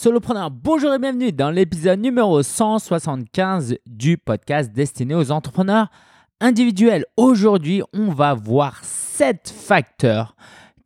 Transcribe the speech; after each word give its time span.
Solopreneur, 0.00 0.52
bonjour 0.52 0.94
et 0.94 0.98
bienvenue 1.00 1.32
dans 1.32 1.50
l'épisode 1.50 1.98
numéro 1.98 2.40
175 2.40 3.78
du 3.84 4.16
podcast 4.16 4.72
destiné 4.72 5.16
aux 5.16 5.32
entrepreneurs 5.32 5.90
individuels. 6.38 7.04
Aujourd'hui, 7.16 7.82
on 7.92 8.12
va 8.12 8.32
voir 8.34 8.78
7 8.84 9.52
facteurs 9.52 10.36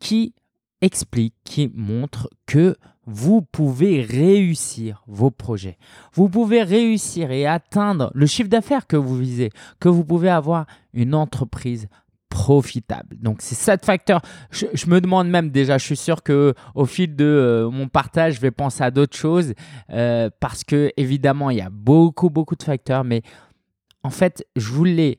qui 0.00 0.34
expliquent, 0.80 1.36
qui 1.44 1.70
montrent 1.74 2.30
que 2.46 2.74
vous 3.04 3.42
pouvez 3.42 4.00
réussir 4.00 5.02
vos 5.06 5.30
projets. 5.30 5.76
Vous 6.14 6.30
pouvez 6.30 6.62
réussir 6.62 7.32
et 7.32 7.46
atteindre 7.46 8.10
le 8.14 8.24
chiffre 8.24 8.48
d'affaires 8.48 8.86
que 8.86 8.96
vous 8.96 9.18
visez, 9.18 9.50
que 9.78 9.90
vous 9.90 10.06
pouvez 10.06 10.30
avoir 10.30 10.64
une 10.94 11.14
entreprise 11.14 11.86
profitable. 12.32 13.18
Donc 13.20 13.42
c'est 13.42 13.54
sept 13.54 13.84
facteurs. 13.84 14.22
Je, 14.50 14.86
me 14.86 15.02
demande 15.02 15.28
même 15.28 15.50
déjà, 15.50 15.76
je 15.76 15.84
suis 15.84 15.98
sûr 15.98 16.22
que 16.22 16.54
au 16.74 16.86
fil 16.86 17.14
de 17.14 17.26
euh, 17.26 17.70
mon 17.70 17.88
partage, 17.88 18.36
je 18.36 18.40
vais 18.40 18.50
penser 18.50 18.82
à 18.82 18.90
d'autres 18.90 19.16
choses 19.16 19.52
euh, 19.90 20.30
parce 20.40 20.64
que 20.64 20.90
évidemment 20.96 21.50
il 21.50 21.58
y 21.58 21.60
a 21.60 21.68
beaucoup 21.68 22.30
beaucoup 22.30 22.56
de 22.56 22.62
facteurs, 22.62 23.04
mais 23.04 23.20
en 24.02 24.08
fait 24.08 24.46
je 24.56 24.72
voulais 24.72 25.18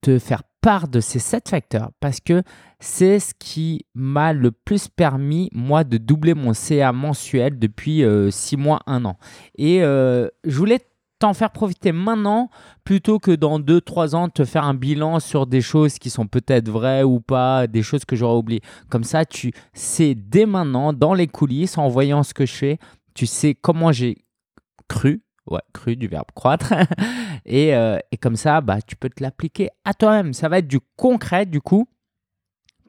te 0.00 0.18
faire 0.18 0.42
part 0.62 0.88
de 0.88 1.00
ces 1.00 1.18
sept 1.18 1.50
facteurs 1.50 1.90
parce 2.00 2.20
que 2.20 2.42
c'est 2.80 3.18
ce 3.18 3.34
qui 3.38 3.84
m'a 3.94 4.32
le 4.32 4.50
plus 4.50 4.88
permis 4.88 5.50
moi 5.52 5.84
de 5.84 5.98
doubler 5.98 6.32
mon 6.32 6.54
CA 6.54 6.92
mensuel 6.92 7.58
depuis 7.58 8.04
euh, 8.04 8.30
six 8.30 8.56
mois, 8.56 8.80
un 8.86 9.04
an. 9.04 9.18
Et 9.58 9.80
je 9.80 10.56
voulais 10.56 10.80
t'en 11.24 11.32
faire 11.32 11.52
profiter 11.52 11.90
maintenant 11.90 12.50
plutôt 12.84 13.18
que 13.18 13.30
dans 13.30 13.58
2-3 13.58 14.14
ans 14.14 14.28
te 14.28 14.44
faire 14.44 14.64
un 14.64 14.74
bilan 14.74 15.20
sur 15.20 15.46
des 15.46 15.62
choses 15.62 15.98
qui 15.98 16.10
sont 16.10 16.26
peut-être 16.26 16.68
vraies 16.68 17.02
ou 17.02 17.18
pas, 17.18 17.66
des 17.66 17.82
choses 17.82 18.04
que 18.04 18.14
j'aurais 18.14 18.36
oubliées. 18.36 18.60
Comme 18.90 19.04
ça, 19.04 19.24
tu 19.24 19.54
sais 19.72 20.14
dès 20.14 20.44
maintenant, 20.44 20.92
dans 20.92 21.14
les 21.14 21.26
coulisses, 21.26 21.78
en 21.78 21.88
voyant 21.88 22.24
ce 22.24 22.34
que 22.34 22.44
je 22.44 22.52
fais, 22.52 22.78
tu 23.14 23.24
sais 23.24 23.54
comment 23.54 23.90
j'ai 23.90 24.18
cru, 24.86 25.22
ouais, 25.46 25.62
cru 25.72 25.96
du 25.96 26.08
verbe 26.08 26.26
croître, 26.34 26.74
et, 27.46 27.74
euh, 27.74 27.96
et, 28.12 28.18
comme 28.18 28.36
ça, 28.36 28.60
bah, 28.60 28.82
tu 28.86 28.94
peux 28.94 29.08
te 29.08 29.22
l'appliquer 29.22 29.70
à 29.86 29.94
toi-même. 29.94 30.34
Ça 30.34 30.50
va 30.50 30.58
être 30.58 30.68
du 30.68 30.80
concret 30.96 31.46
du 31.46 31.62
coup 31.62 31.88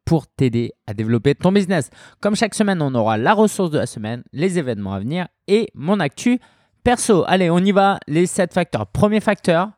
pour 0.04 0.28
t'aider 0.28 0.74
à 0.88 0.94
développer 0.94 1.36
ton 1.36 1.54
business. 1.54 1.90
Comme 2.20 2.36
chaque 2.36 2.54
semaine, 2.54 2.82
on 2.82 2.94
aura 2.96 3.18
la 3.18 3.34
ressource 3.34 3.72
de 3.72 3.78
la 3.78 3.86
semaine, 3.86 4.26
les 4.34 4.60
événements 4.60 4.94
à 4.94 5.00
venir 5.00 5.30
et 5.48 5.70
mon 5.74 6.02
actu 6.02 6.42
Perso, 6.86 7.24
allez, 7.26 7.50
on 7.50 7.58
y 7.58 7.72
va. 7.72 8.00
Les 8.06 8.28
7 8.28 8.54
facteurs. 8.54 8.86
Premier 8.86 9.20
facteur, 9.20 9.72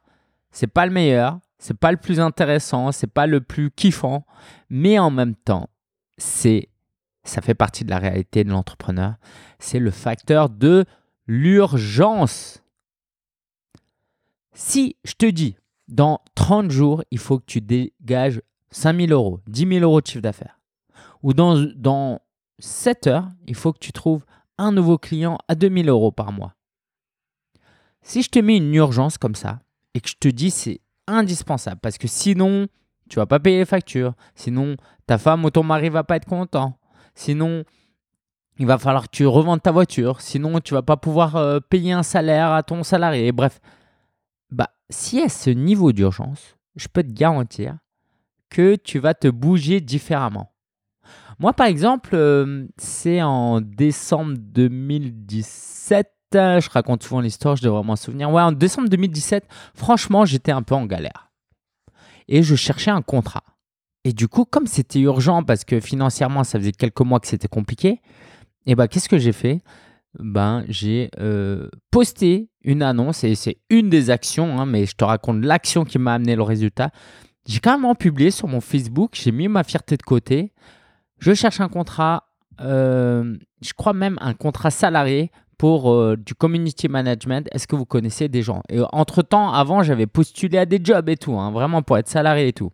c'est 0.51 0.67
pas 0.67 0.85
le 0.85 0.91
meilleur, 0.91 1.39
c'est 1.57 1.73
pas 1.73 1.91
le 1.91 1.97
plus 1.97 2.19
intéressant, 2.19 2.91
c'est 2.91 3.07
pas 3.07 3.27
le 3.27 3.39
plus 3.39 3.71
kiffant, 3.71 4.25
mais 4.69 4.99
en 4.99 5.09
même 5.09 5.33
temps, 5.33 5.69
c'est 6.17 6.67
ça 7.23 7.41
fait 7.41 7.53
partie 7.53 7.85
de 7.85 7.91
la 7.91 7.99
réalité 7.99 8.43
de 8.43 8.49
l'entrepreneur. 8.49 9.15
C'est 9.57 9.79
le 9.79 9.89
facteur 9.89 10.49
de 10.49 10.83
l'urgence. 11.27 12.61
Si 14.51 14.97
je 15.05 15.13
te 15.13 15.27
dis, 15.27 15.55
dans 15.87 16.19
30 16.35 16.71
jours, 16.71 17.05
il 17.11 17.19
faut 17.19 17.39
que 17.39 17.45
tu 17.45 17.61
dégages 17.61 18.41
5000 18.71 19.13
euros, 19.13 19.39
10 19.47 19.65
000 19.65 19.79
euros 19.79 20.01
de 20.01 20.07
chiffre 20.07 20.21
d'affaires, 20.21 20.59
ou 21.23 21.33
dans, 21.33 21.55
dans 21.77 22.19
7 22.59 23.07
heures, 23.07 23.29
il 23.45 23.55
faut 23.55 23.71
que 23.71 23.79
tu 23.79 23.93
trouves 23.93 24.25
un 24.57 24.73
nouveau 24.73 24.97
client 24.97 25.37
à 25.47 25.55
2000 25.55 25.87
euros 25.87 26.11
par 26.11 26.33
mois. 26.33 26.56
Si 28.07 28.21
je 28.21 28.29
te 28.29 28.39
mets 28.39 28.55
une 28.55 28.73
urgence 28.73 29.17
comme 29.17 29.35
ça 29.35 29.59
et 29.93 29.99
que 29.99 30.07
je 30.07 30.15
te 30.17 30.29
dis 30.29 30.49
c'est 30.49 30.79
indispensable 31.07 31.81
parce 31.81 31.97
que 31.97 32.07
sinon 32.07 32.67
tu 33.09 33.17
vas 33.17 33.25
pas 33.25 33.41
payer 33.41 33.57
les 33.57 33.65
factures, 33.65 34.13
sinon 34.33 34.77
ta 35.07 35.17
femme 35.17 35.43
ou 35.43 35.49
ton 35.49 35.63
mari 35.63 35.89
va 35.89 36.05
pas 36.05 36.15
être 36.15 36.25
content, 36.25 36.79
sinon 37.15 37.65
il 38.59 38.65
va 38.65 38.77
falloir 38.77 39.03
que 39.03 39.11
tu 39.11 39.27
revendes 39.27 39.61
ta 39.61 39.73
voiture, 39.73 40.21
sinon 40.21 40.61
tu 40.61 40.73
vas 40.73 40.83
pas 40.83 40.95
pouvoir 40.95 41.35
euh, 41.35 41.59
payer 41.59 41.91
un 41.91 42.01
salaire 42.01 42.53
à 42.53 42.63
ton 42.63 42.81
salarié. 42.81 43.33
Bref, 43.33 43.59
bah 44.51 44.69
si 44.89 45.21
à 45.21 45.27
ce 45.27 45.49
niveau 45.49 45.91
d'urgence, 45.91 46.55
je 46.77 46.87
peux 46.87 47.03
te 47.03 47.11
garantir 47.11 47.77
que 48.49 48.75
tu 48.75 48.99
vas 48.99 49.15
te 49.15 49.27
bouger 49.27 49.81
différemment. 49.81 50.53
Moi, 51.39 51.51
par 51.51 51.67
exemple, 51.67 52.11
euh, 52.13 52.67
c'est 52.77 53.21
en 53.21 53.59
décembre 53.59 54.37
2017 54.37 56.16
je 56.33 56.69
raconte 56.69 57.03
souvent 57.03 57.21
l'histoire, 57.21 57.55
je 57.55 57.63
devrais 57.63 57.83
m'en 57.83 57.95
souvenir. 57.95 58.31
Ouais, 58.31 58.41
en 58.41 58.51
décembre 58.51 58.89
2017, 58.89 59.47
franchement, 59.73 60.25
j'étais 60.25 60.51
un 60.51 60.61
peu 60.61 60.75
en 60.75 60.85
galère. 60.85 61.31
Et 62.27 62.43
je 62.43 62.55
cherchais 62.55 62.91
un 62.91 63.01
contrat. 63.01 63.43
Et 64.03 64.13
du 64.13 64.27
coup, 64.27 64.45
comme 64.45 64.67
c'était 64.67 64.99
urgent 64.99 65.43
parce 65.43 65.65
que 65.65 65.79
financièrement, 65.79 66.43
ça 66.43 66.59
faisait 66.59 66.71
quelques 66.71 67.01
mois 67.01 67.19
que 67.19 67.27
c'était 67.27 67.47
compliqué, 67.47 68.01
et 68.65 68.75
ben 68.75 68.87
qu'est-ce 68.87 69.09
que 69.09 69.17
j'ai 69.17 69.31
fait? 69.31 69.61
Ben, 70.19 70.65
j'ai 70.67 71.09
euh, 71.19 71.69
posté 71.91 72.49
une 72.63 72.81
annonce 72.81 73.23
et 73.23 73.35
c'est 73.35 73.57
une 73.69 73.89
des 73.89 74.09
actions, 74.09 74.59
hein, 74.59 74.65
mais 74.65 74.85
je 74.85 74.95
te 74.95 75.03
raconte 75.03 75.43
l'action 75.43 75.85
qui 75.85 75.99
m'a 75.99 76.15
amené 76.15 76.35
le 76.35 76.41
résultat. 76.41 76.91
J'ai 77.45 77.59
carrément 77.59 77.95
publié 77.95 78.31
sur 78.31 78.47
mon 78.47 78.59
Facebook, 78.59 79.11
j'ai 79.13 79.31
mis 79.31 79.47
ma 79.47 79.63
fierté 79.63 79.95
de 79.95 80.03
côté. 80.03 80.53
Je 81.19 81.33
cherche 81.33 81.61
un 81.61 81.69
contrat, 81.69 82.29
euh, 82.61 83.37
je 83.61 83.73
crois 83.73 83.93
même 83.93 84.17
un 84.21 84.33
contrat 84.33 84.71
salarié 84.71 85.31
pour 85.57 85.91
euh, 85.91 86.15
du 86.15 86.35
community 86.35 86.87
management. 86.87 87.47
Est-ce 87.51 87.67
que 87.67 87.75
vous 87.75 87.85
connaissez 87.85 88.27
des 88.27 88.41
gens? 88.41 88.61
Et 88.69 88.79
entre-temps, 88.91 89.51
avant, 89.51 89.83
j'avais 89.83 90.07
postulé 90.07 90.57
à 90.57 90.65
des 90.65 90.79
jobs 90.83 91.09
et 91.09 91.17
tout, 91.17 91.37
hein, 91.37 91.51
vraiment 91.51 91.81
pour 91.81 91.97
être 91.97 92.07
salarié 92.07 92.49
et 92.49 92.53
tout. 92.53 92.71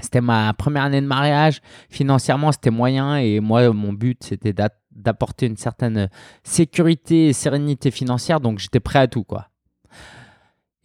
C'était 0.00 0.20
ma 0.20 0.52
première 0.52 0.84
année 0.84 1.00
de 1.00 1.06
mariage. 1.06 1.60
Financièrement, 1.88 2.52
c'était 2.52 2.70
moyen. 2.70 3.16
Et 3.16 3.40
moi, 3.40 3.72
mon 3.72 3.92
but, 3.92 4.22
c'était 4.22 4.54
d'apporter 4.92 5.46
une 5.46 5.56
certaine 5.56 6.08
sécurité 6.44 7.28
et 7.28 7.32
sérénité 7.32 7.90
financière. 7.90 8.40
Donc, 8.40 8.60
j'étais 8.60 8.78
prêt 8.78 9.00
à 9.00 9.08
tout, 9.08 9.24
quoi. 9.24 9.48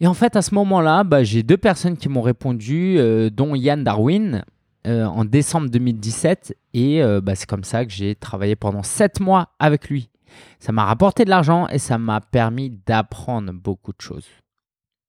Et 0.00 0.08
en 0.08 0.14
fait, 0.14 0.34
à 0.34 0.42
ce 0.42 0.52
moment-là, 0.56 1.04
bah, 1.04 1.22
j'ai 1.22 1.44
deux 1.44 1.56
personnes 1.56 1.96
qui 1.96 2.08
m'ont 2.08 2.22
répondu, 2.22 2.96
euh, 2.98 3.30
dont 3.30 3.54
Yann 3.54 3.84
Darwin, 3.84 4.44
euh, 4.88 5.04
en 5.04 5.24
décembre 5.24 5.70
2017. 5.70 6.56
Et 6.74 7.00
bah, 7.22 7.36
c'est 7.36 7.48
comme 7.48 7.62
ça 7.62 7.84
que 7.84 7.92
j'ai 7.92 8.16
travaillé 8.16 8.56
pendant 8.56 8.82
sept 8.82 9.20
mois 9.20 9.50
avec 9.60 9.88
lui. 9.88 10.10
Ça 10.58 10.72
m'a 10.72 10.84
rapporté 10.84 11.24
de 11.24 11.30
l'argent 11.30 11.68
et 11.68 11.78
ça 11.78 11.98
m'a 11.98 12.20
permis 12.20 12.70
d'apprendre 12.70 13.52
beaucoup 13.52 13.92
de 13.92 14.00
choses. 14.00 14.28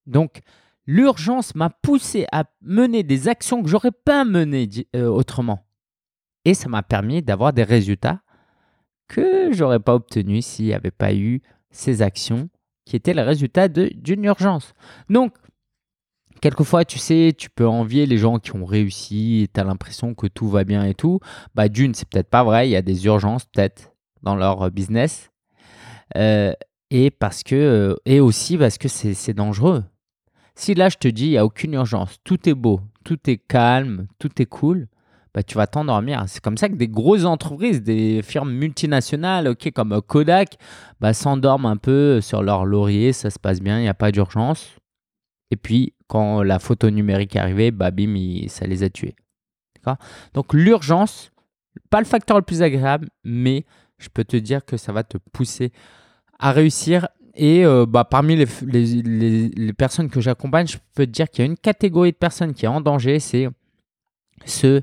Donc, 0.06 0.40
l'urgence 0.86 1.54
m'a 1.54 1.70
poussé 1.70 2.26
à 2.32 2.44
mener 2.60 3.02
des 3.02 3.28
actions 3.28 3.62
que 3.62 3.68
j'aurais 3.68 3.92
pas 3.92 4.24
menées 4.24 4.68
euh, 4.94 5.08
autrement. 5.08 5.66
Et 6.44 6.54
ça 6.54 6.68
m'a 6.68 6.82
permis 6.82 7.22
d'avoir 7.22 7.52
des 7.52 7.64
résultats 7.64 8.20
que 9.08 9.52
j'aurais 9.52 9.80
pas 9.80 9.94
obtenus 9.94 10.46
s'il 10.46 10.66
n'y 10.66 10.74
avait 10.74 10.90
pas 10.90 11.14
eu 11.14 11.42
ces 11.70 12.02
actions 12.02 12.48
qui 12.84 12.96
étaient 12.96 13.14
le 13.14 13.22
résultat 13.22 13.68
d'une 13.68 14.24
urgence. 14.24 14.74
Donc, 15.10 15.34
quelquefois, 16.40 16.84
tu 16.84 16.98
sais, 16.98 17.34
tu 17.36 17.50
peux 17.50 17.66
envier 17.66 18.06
les 18.06 18.18
gens 18.18 18.38
qui 18.38 18.54
ont 18.54 18.64
réussi 18.64 19.42
et 19.42 19.48
tu 19.48 19.60
as 19.60 19.64
l'impression 19.64 20.14
que 20.14 20.28
tout 20.28 20.48
va 20.48 20.64
bien 20.64 20.84
et 20.84 20.94
tout. 20.94 21.18
Bah, 21.54 21.68
d'une, 21.68 21.94
c'est 21.94 22.08
peut-être 22.08 22.30
pas 22.30 22.44
vrai, 22.44 22.68
il 22.68 22.72
y 22.72 22.76
a 22.76 22.82
des 22.82 23.06
urgences 23.06 23.44
peut-être 23.46 23.92
dans 24.26 24.36
leur 24.36 24.70
business. 24.70 25.30
Euh, 26.16 26.52
et, 26.90 27.10
parce 27.10 27.42
que, 27.42 27.54
euh, 27.54 27.96
et 28.04 28.20
aussi 28.20 28.58
parce 28.58 28.76
que 28.76 28.88
c'est 28.88 29.32
dangereux. 29.32 29.84
Si 30.56 30.74
là, 30.74 30.88
je 30.88 30.96
te 30.96 31.08
dis, 31.08 31.26
il 31.26 31.30
n'y 31.30 31.38
a 31.38 31.44
aucune 31.44 31.74
urgence, 31.74 32.16
tout 32.24 32.48
est 32.48 32.54
beau, 32.54 32.80
tout 33.04 33.18
est 33.30 33.36
calme, 33.36 34.06
tout 34.18 34.30
est 34.40 34.46
cool, 34.46 34.88
bah, 35.34 35.42
tu 35.42 35.56
vas 35.56 35.66
t'endormir. 35.66 36.24
C'est 36.26 36.42
comme 36.42 36.56
ça 36.56 36.68
que 36.68 36.74
des 36.74 36.88
grosses 36.88 37.24
entreprises, 37.24 37.82
des 37.82 38.22
firmes 38.22 38.52
multinationales, 38.52 39.48
ok, 39.48 39.70
comme 39.72 40.00
Kodak, 40.00 40.56
bah, 41.00 41.12
s'endorment 41.12 41.66
un 41.66 41.76
peu 41.76 42.20
sur 42.20 42.42
leur 42.42 42.64
laurier, 42.64 43.12
ça 43.12 43.30
se 43.30 43.38
passe 43.38 43.60
bien, 43.60 43.78
il 43.78 43.82
n'y 43.82 43.88
a 43.88 43.94
pas 43.94 44.10
d'urgence. 44.10 44.76
Et 45.50 45.56
puis, 45.56 45.94
quand 46.08 46.42
la 46.42 46.58
photo 46.58 46.90
numérique 46.90 47.36
est 47.36 47.40
arrivée, 47.40 47.70
bah, 47.70 47.90
bim, 47.90 48.16
ça 48.48 48.66
les 48.66 48.82
a 48.82 48.90
tués. 48.90 49.14
Donc, 50.34 50.52
l'urgence, 50.52 51.30
pas 51.90 52.00
le 52.00 52.06
facteur 52.06 52.36
le 52.38 52.42
plus 52.42 52.62
agréable, 52.62 53.08
mais 53.22 53.64
je 53.98 54.08
peux 54.08 54.24
te 54.24 54.36
dire 54.36 54.64
que 54.64 54.76
ça 54.76 54.92
va 54.92 55.04
te 55.04 55.18
pousser 55.32 55.72
à 56.38 56.52
réussir. 56.52 57.08
Et 57.34 57.64
euh, 57.64 57.84
bah, 57.86 58.04
parmi 58.04 58.34
les, 58.34 58.46
les, 58.62 59.48
les, 59.48 59.72
personnes 59.74 60.08
que 60.08 60.20
j'accompagne, 60.20 60.66
je 60.66 60.78
peux 60.94 61.06
te 61.06 61.10
dire 61.10 61.28
qu'il 61.28 61.44
y 61.44 61.48
a 61.48 61.50
une 61.50 61.58
catégorie 61.58 62.12
de 62.12 62.16
personnes 62.16 62.54
qui 62.54 62.64
est 62.64 62.68
en 62.68 62.80
danger, 62.80 63.20
c'est 63.20 63.48
ceux 64.46 64.80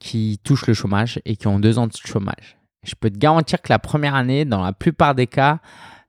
qui 0.00 0.40
touchent 0.42 0.66
le 0.66 0.74
chômage 0.74 1.20
et 1.24 1.36
qui 1.36 1.46
ont 1.46 1.60
deux 1.60 1.78
ans 1.78 1.86
de 1.86 1.92
chômage. 1.92 2.58
Je 2.82 2.94
peux 2.96 3.08
te 3.08 3.18
garantir 3.18 3.62
que 3.62 3.68
la 3.72 3.78
première 3.78 4.16
année, 4.16 4.44
dans 4.44 4.62
la 4.62 4.72
plupart 4.72 5.14
des 5.14 5.28
cas, 5.28 5.60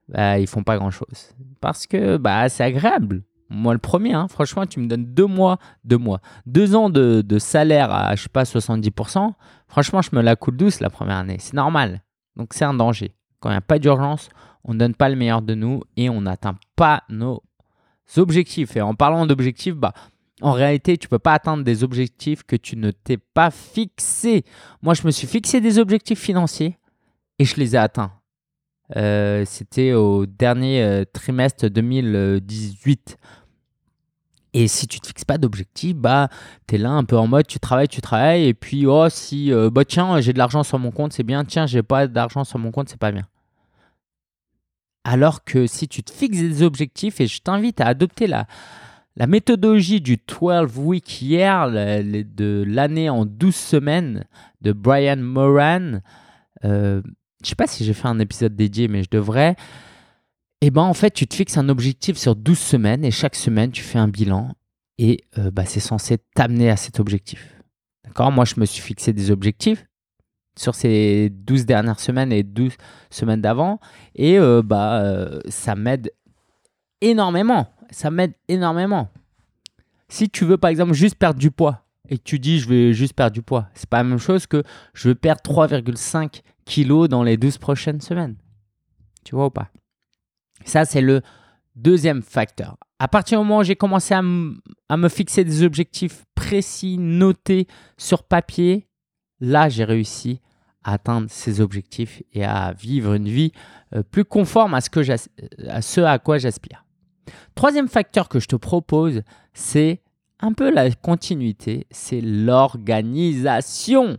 bah, 0.09 0.39
ils 0.39 0.47
font 0.47 0.63
pas 0.63 0.77
grand-chose. 0.77 1.35
Parce 1.61 1.85
que 1.85 2.17
bah, 2.17 2.49
c'est 2.49 2.63
agréable. 2.63 3.23
Moi, 3.49 3.73
le 3.73 3.79
premier, 3.79 4.13
hein, 4.13 4.27
franchement, 4.27 4.65
tu 4.65 4.79
me 4.79 4.87
donnes 4.87 5.05
deux 5.05 5.27
mois, 5.27 5.59
deux 5.83 5.99
mois, 5.99 6.21
deux 6.47 6.75
ans 6.75 6.89
de, 6.89 7.21
de 7.21 7.37
salaire 7.37 7.91
à, 7.91 8.15
je 8.15 8.23
sais 8.23 8.29
pas, 8.29 8.43
70%. 8.43 9.33
Franchement, 9.67 10.01
je 10.01 10.09
me 10.13 10.21
la 10.21 10.35
coule 10.35 10.57
douce 10.57 10.79
la 10.79 10.89
première 10.89 11.17
année. 11.17 11.37
C'est 11.39 11.53
normal. 11.53 12.01
Donc 12.35 12.53
c'est 12.53 12.65
un 12.65 12.73
danger. 12.73 13.15
Quand 13.39 13.49
il 13.49 13.53
n'y 13.53 13.57
a 13.57 13.61
pas 13.61 13.79
d'urgence, 13.79 14.29
on 14.63 14.73
ne 14.73 14.79
donne 14.79 14.95
pas 14.95 15.09
le 15.09 15.15
meilleur 15.15 15.41
de 15.41 15.55
nous 15.55 15.81
et 15.97 16.09
on 16.09 16.21
n'atteint 16.21 16.55
pas 16.75 17.03
nos 17.09 17.43
objectifs. 18.17 18.75
Et 18.75 18.81
en 18.81 18.95
parlant 18.95 19.25
d'objectifs, 19.25 19.75
bah, 19.75 19.93
en 20.41 20.51
réalité, 20.51 20.97
tu 20.97 21.07
ne 21.07 21.09
peux 21.09 21.19
pas 21.19 21.33
atteindre 21.33 21.63
des 21.63 21.83
objectifs 21.83 22.43
que 22.43 22.55
tu 22.55 22.75
ne 22.75 22.91
t'es 22.91 23.17
pas 23.17 23.51
fixé. 23.51 24.43
Moi, 24.81 24.93
je 24.93 25.05
me 25.05 25.11
suis 25.11 25.27
fixé 25.27 25.61
des 25.61 25.79
objectifs 25.79 26.19
financiers 26.19 26.77
et 27.39 27.45
je 27.45 27.55
les 27.57 27.75
ai 27.75 27.79
atteints. 27.79 28.11
Euh, 28.95 29.43
C'était 29.45 29.93
au 29.93 30.25
dernier 30.25 30.83
euh, 30.83 31.05
trimestre 31.05 31.69
2018. 31.69 33.17
Et 34.53 34.67
si 34.67 34.87
tu 34.87 34.99
te 34.99 35.07
fixes 35.07 35.25
pas 35.25 35.37
d'objectif, 35.37 35.95
bah, 35.95 36.29
tu 36.67 36.75
es 36.75 36.77
là 36.77 36.91
un 36.91 37.03
peu 37.03 37.17
en 37.17 37.27
mode 37.27 37.47
tu 37.47 37.59
travailles, 37.59 37.87
tu 37.87 38.01
travailles, 38.01 38.45
et 38.45 38.53
puis 38.53 38.85
oh, 38.85 39.07
si, 39.09 39.51
euh, 39.51 39.69
bah, 39.69 39.83
tiens, 39.85 40.19
j'ai 40.21 40.33
de 40.33 40.37
l'argent 40.37 40.63
sur 40.63 40.77
mon 40.77 40.91
compte, 40.91 41.13
c'est 41.13 41.23
bien, 41.23 41.43
tiens, 41.43 41.65
j'ai 41.65 41.81
pas 41.81 42.07
d'argent 42.07 42.43
sur 42.43 42.59
mon 42.59 42.71
compte, 42.71 42.89
c'est 42.89 42.99
pas 42.99 43.11
bien. 43.11 43.27
Alors 45.03 45.43
que 45.43 45.67
si 45.67 45.87
tu 45.87 46.03
te 46.03 46.11
fixes 46.11 46.37
des 46.37 46.61
objectifs, 46.63 47.19
et 47.19 47.27
je 47.27 47.41
t'invite 47.41 47.81
à 47.81 47.87
adopter 47.87 48.27
la, 48.27 48.45
la 49.15 49.27
méthodologie 49.27 50.01
du 50.01 50.17
12 50.17 50.77
week 50.77 51.21
year 51.21 51.71
de 51.71 52.63
l'année 52.67 53.09
en 53.09 53.25
12 53.25 53.55
semaines 53.55 54.25
de 54.61 54.71
Brian 54.71 55.17
Moran, 55.17 55.99
euh, 56.63 57.01
je 57.43 57.49
sais 57.49 57.55
pas 57.55 57.67
si 57.67 57.83
j'ai 57.83 57.93
fait 57.93 58.07
un 58.07 58.19
épisode 58.19 58.55
dédié, 58.55 58.87
mais 58.87 59.03
je 59.03 59.09
devrais. 59.09 59.55
Et 60.63 60.67
eh 60.67 60.71
ben 60.71 60.83
en 60.83 60.93
fait, 60.93 61.11
tu 61.11 61.27
te 61.27 61.35
fixes 61.35 61.57
un 61.57 61.67
objectif 61.67 62.15
sur 62.15 62.37
12 62.37 62.57
semaines 62.57 63.03
et 63.03 63.11
chaque 63.11 63.35
semaine, 63.35 63.69
tu 63.69 63.83
fais 63.83 63.99
un 63.99 64.07
bilan 64.07 64.55
et 64.97 65.19
euh, 65.37 65.51
bah, 65.51 65.65
c'est 65.65 65.81
censé 65.81 66.19
t'amener 66.35 66.69
à 66.69 66.77
cet 66.77 67.01
objectif. 67.01 67.61
D'accord? 68.05 68.31
Moi, 68.31 68.45
je 68.45 68.53
me 68.57 68.65
suis 68.65 68.81
fixé 68.81 69.11
des 69.11 69.29
objectifs 69.29 69.85
sur 70.57 70.73
ces 70.73 71.29
12 71.31 71.65
dernières 71.65 71.99
semaines 71.99 72.31
et 72.31 72.43
12 72.43 72.77
semaines 73.09 73.41
d'avant 73.41 73.81
et 74.15 74.39
euh, 74.39 74.61
bah, 74.63 75.01
euh, 75.01 75.41
ça 75.49 75.75
m'aide 75.75 76.13
énormément. 77.01 77.67
Ça 77.91 78.09
m'aide 78.09 78.31
énormément. 78.47 79.09
Si 80.07 80.29
tu 80.29 80.45
veux, 80.45 80.57
par 80.57 80.69
exemple, 80.69 80.93
juste 80.93 81.15
perdre 81.15 81.41
du 81.41 81.51
poids 81.51 81.83
et 82.07 82.17
que 82.17 82.23
tu 82.23 82.39
dis 82.39 82.59
je 82.59 82.69
vais 82.69 82.93
juste 82.93 83.15
perdre 83.15 83.33
du 83.33 83.41
poids, 83.41 83.67
c'est 83.73 83.89
pas 83.89 83.97
la 83.97 84.05
même 84.05 84.17
chose 84.17 84.47
que 84.47 84.63
je 84.93 85.09
veux 85.09 85.15
perdre 85.15 85.41
3,5 85.41 86.41
kilos 86.63 87.09
dans 87.09 87.21
les 87.21 87.35
12 87.35 87.57
prochaines 87.57 87.99
semaines. 87.99 88.37
Tu 89.25 89.35
vois 89.35 89.47
ou 89.47 89.49
pas? 89.49 89.69
Ça, 90.65 90.85
c'est 90.85 91.01
le 91.01 91.21
deuxième 91.75 92.21
facteur. 92.21 92.77
À 92.99 93.07
partir 93.07 93.39
du 93.39 93.45
moment 93.45 93.59
où 93.59 93.63
j'ai 93.63 93.75
commencé 93.75 94.13
à, 94.13 94.21
me 94.21 95.09
fixer 95.09 95.43
des 95.43 95.63
objectifs 95.63 96.23
précis, 96.35 96.97
notés 96.97 97.67
sur 97.97 98.23
papier, 98.23 98.87
là, 99.39 99.69
j'ai 99.69 99.83
réussi 99.83 100.39
à 100.83 100.93
atteindre 100.93 101.27
ces 101.29 101.61
objectifs 101.61 102.21
et 102.33 102.43
à 102.43 102.73
vivre 102.73 103.13
une 103.13 103.29
vie 103.29 103.51
euh, 103.95 104.03
plus 104.03 104.25
conforme 104.25 104.73
à 104.73 104.81
ce, 104.81 104.89
à, 105.69 105.81
ce 105.81 106.01
à 106.01 106.19
quoi 106.19 106.37
j'aspire. 106.37 106.85
Troisième 107.55 107.87
facteur 107.87 108.27
que 108.29 108.39
je 108.39 108.47
te 108.47 108.55
propose, 108.55 109.21
c'est 109.53 110.01
un 110.39 110.51
peu 110.53 110.69
la 110.69 110.91
continuité, 110.91 111.87
c'est 111.89 112.19
l'organisation. 112.21 114.17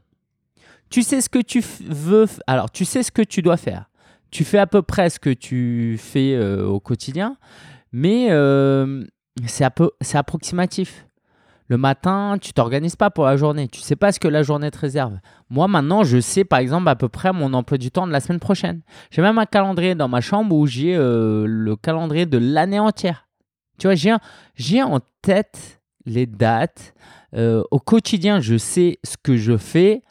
Tu 0.89 1.03
sais 1.03 1.21
ce 1.21 1.29
que 1.29 1.41
tu 1.41 1.63
veux, 1.87 2.27
alors 2.47 2.71
tu 2.71 2.85
sais 2.85 3.03
ce 3.03 3.11
que 3.13 3.23
tu 3.23 3.43
dois 3.43 3.57
faire 3.59 3.91
tu 4.35 4.43
fais 4.45 4.59
à 4.59 4.67
peu 4.67 4.83
près 4.83 5.11
ce 5.11 5.21
que 5.21 5.31
tu 5.31 5.97
fais 5.97 6.35
euh, 6.35 6.67
au 6.67 6.81
quotidien, 6.81 7.37
mais 7.93 8.33
euh, 8.33 9.05
c'est 9.47 9.65
approximatif. 10.17 11.07
Le 11.69 11.79
matin, 11.79 12.37
tu 12.41 12.53
t'organises 12.53 12.97
pas 12.97 13.11
pour 13.11 13.27
la 13.27 13.37
journée. 13.37 13.69
Tu 13.69 13.81
sais 13.81 13.95
pas 13.95 14.11
ce 14.11 14.19
que 14.19 14.27
la 14.27 14.43
journée 14.43 14.73
te 14.73 14.79
réserve. 14.79 15.19
Moi, 15.51 15.69
maintenant, 15.69 16.03
je 16.03 16.19
sais 16.19 16.45
par 16.45 16.59
exemple 16.59 16.89
à 16.89 16.97
peu 16.97 17.09
près 17.09 17.33
mon 17.33 17.55
emploi 17.55 17.79
du 17.79 17.93
temps 17.93 18.09
de 18.09 18.13
la 18.13 18.19
semaine 18.19 18.41
prochaine. 18.41 18.81
J'ai 19.13 19.23
même 19.23 19.39
un 19.39 19.47
calendrier 19.47 19.95
dans 19.95 20.09
ma 20.09 20.21
chambre 20.21 20.57
où 20.57 20.67
j'ai 20.67 20.97
euh, 20.97 21.47
le 21.47 21.77
calendrier 21.77 22.27
de 22.27 22.37
l'année 22.37 22.81
entière. 22.81 23.29
Tu 23.79 23.87
vois, 23.87 23.95
j'ai 24.57 24.83
en 24.83 24.99
tête 25.23 25.81
les 26.07 26.27
dates. 26.27 26.93
au 27.37 27.79
quotidien, 27.79 28.41
je 28.41 28.59
sais 28.59 28.99
ce 29.05 29.17
que 29.17 29.37
je 29.37 29.57
fais. 29.57 30.03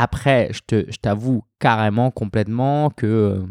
Après, 0.00 0.52
je 0.52 0.96
t'avoue 0.96 1.42
carrément, 1.58 2.12
complètement 2.12 2.88
que 2.88 3.06
euh, 3.06 3.42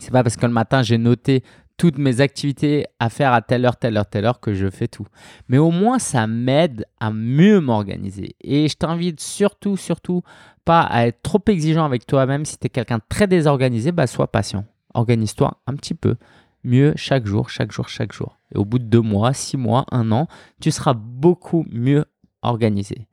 c'est 0.00 0.10
pas 0.10 0.24
parce 0.24 0.36
que 0.36 0.44
le 0.44 0.52
matin 0.52 0.82
j'ai 0.82 0.98
noté 0.98 1.44
toutes 1.76 1.98
mes 1.98 2.20
activités 2.20 2.84
à 2.98 3.08
faire 3.08 3.32
à 3.32 3.42
telle 3.42 3.64
heure, 3.64 3.76
telle 3.76 3.96
heure, 3.96 4.10
telle 4.10 4.24
heure 4.24 4.40
que 4.40 4.54
je 4.54 4.68
fais 4.68 4.88
tout. 4.88 5.06
Mais 5.46 5.58
au 5.58 5.70
moins, 5.70 6.00
ça 6.00 6.26
m'aide 6.26 6.84
à 6.98 7.12
mieux 7.12 7.60
m'organiser. 7.60 8.34
Et 8.40 8.66
je 8.66 8.76
t'invite 8.76 9.20
surtout, 9.20 9.76
surtout 9.76 10.22
pas 10.64 10.80
à 10.80 11.06
être 11.06 11.22
trop 11.22 11.40
exigeant 11.46 11.84
avec 11.84 12.06
toi-même. 12.06 12.44
Si 12.44 12.58
tu 12.58 12.66
es 12.66 12.68
quelqu'un 12.68 12.98
de 12.98 13.04
très 13.08 13.28
désorganisé, 13.28 13.92
bah, 13.92 14.08
sois 14.08 14.32
patient. 14.32 14.64
Organise-toi 14.94 15.60
un 15.68 15.76
petit 15.76 15.94
peu 15.94 16.16
mieux 16.64 16.92
chaque 16.96 17.24
jour, 17.24 17.50
chaque 17.50 17.70
jour, 17.70 17.88
chaque 17.88 18.12
jour. 18.12 18.36
Et 18.52 18.58
au 18.58 18.64
bout 18.64 18.80
de 18.80 18.86
deux 18.86 19.00
mois, 19.00 19.32
six 19.32 19.56
mois, 19.56 19.86
un 19.92 20.10
an, 20.10 20.26
tu 20.60 20.72
seras 20.72 20.94
beaucoup 20.94 21.64
mieux 21.70 22.04
organisé. 22.42 23.06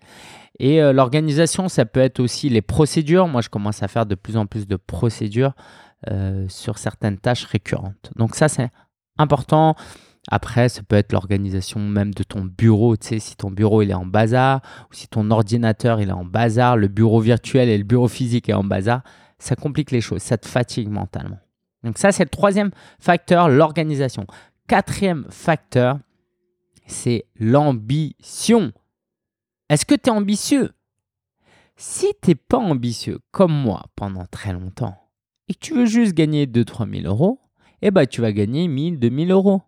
Et 0.59 0.81
euh, 0.81 0.91
l'organisation, 0.91 1.69
ça 1.69 1.85
peut 1.85 1.99
être 2.01 2.19
aussi 2.19 2.49
les 2.49 2.61
procédures. 2.61 3.27
Moi, 3.27 3.41
je 3.41 3.49
commence 3.49 3.81
à 3.81 3.87
faire 3.87 4.05
de 4.05 4.15
plus 4.15 4.37
en 4.37 4.45
plus 4.45 4.67
de 4.67 4.75
procédures 4.75 5.53
euh, 6.09 6.45
sur 6.49 6.77
certaines 6.77 7.17
tâches 7.17 7.45
récurrentes. 7.45 8.11
Donc 8.15 8.35
ça, 8.35 8.47
c'est 8.49 8.69
important. 9.17 9.75
Après, 10.29 10.69
ça 10.69 10.81
peut 10.83 10.95
être 10.95 11.13
l'organisation 11.13 11.79
même 11.79 12.13
de 12.13 12.23
ton 12.23 12.41
bureau. 12.41 12.97
Tu 12.97 13.07
sais, 13.07 13.19
si 13.19 13.35
ton 13.35 13.51
bureau 13.51 13.81
il 13.81 13.91
est 13.91 13.95
en 13.95 14.05
bazar 14.05 14.61
ou 14.91 14.93
si 14.93 15.07
ton 15.07 15.31
ordinateur 15.31 16.01
il 16.01 16.09
est 16.09 16.13
en 16.13 16.25
bazar, 16.25 16.77
le 16.77 16.87
bureau 16.87 17.19
virtuel 17.19 17.69
et 17.69 17.77
le 17.77 17.83
bureau 17.83 18.07
physique 18.07 18.49
est 18.49 18.53
en 18.53 18.63
bazar, 18.63 19.01
ça 19.39 19.55
complique 19.55 19.91
les 19.91 20.01
choses, 20.01 20.21
ça 20.21 20.37
te 20.37 20.47
fatigue 20.47 20.89
mentalement. 20.89 21.39
Donc 21.83 21.97
ça, 21.97 22.11
c'est 22.11 22.23
le 22.23 22.29
troisième 22.29 22.71
facteur, 22.99 23.49
l'organisation. 23.49 24.27
Quatrième 24.67 25.25
facteur, 25.29 25.99
c'est 26.85 27.25
l'ambition. 27.39 28.73
Est-ce 29.69 29.85
que 29.85 29.93
tu 29.93 30.09
es 30.09 30.11
ambitieux? 30.11 30.71
Si 31.77 32.07
tu 32.21 32.31
n'es 32.31 32.35
pas 32.35 32.57
ambitieux 32.57 33.19
comme 33.31 33.53
moi 33.53 33.85
pendant 33.95 34.25
très 34.25 34.51
longtemps 34.51 34.97
et 35.47 35.53
que 35.53 35.59
tu 35.59 35.75
veux 35.75 35.85
juste 35.85 36.13
gagner 36.13 36.47
2-3 36.47 37.01
000 37.01 37.07
euros, 37.07 37.39
eh 37.81 37.91
ben, 37.91 38.05
tu 38.05 38.21
vas 38.21 38.31
gagner 38.31 38.67
1000, 38.67 38.99
2000 38.99 39.31
euros. 39.31 39.61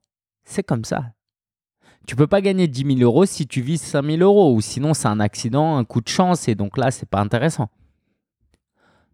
C'est 0.44 0.64
comme 0.64 0.86
ça. 0.86 1.14
Tu 2.08 2.16
peux 2.16 2.26
pas 2.28 2.42
gagner 2.42 2.68
10 2.68 2.98
000 2.98 3.00
euros 3.02 3.26
si 3.26 3.46
tu 3.46 3.62
vises 3.62 3.82
5 3.84 4.04
000 4.04 4.18
euros 4.22 4.56
ou 4.56 4.60
sinon 4.60 4.96
c'est 4.96 5.08
un 5.08 5.20
accident, 5.20 5.78
un 5.78 5.86
coup 5.86 6.02
de 6.02 6.10
chance 6.10 6.48
et 6.48 6.56
donc 6.56 6.78
là, 6.78 6.90
c'est 6.90 7.08
pas 7.08 7.22
intéressant. 7.22 7.70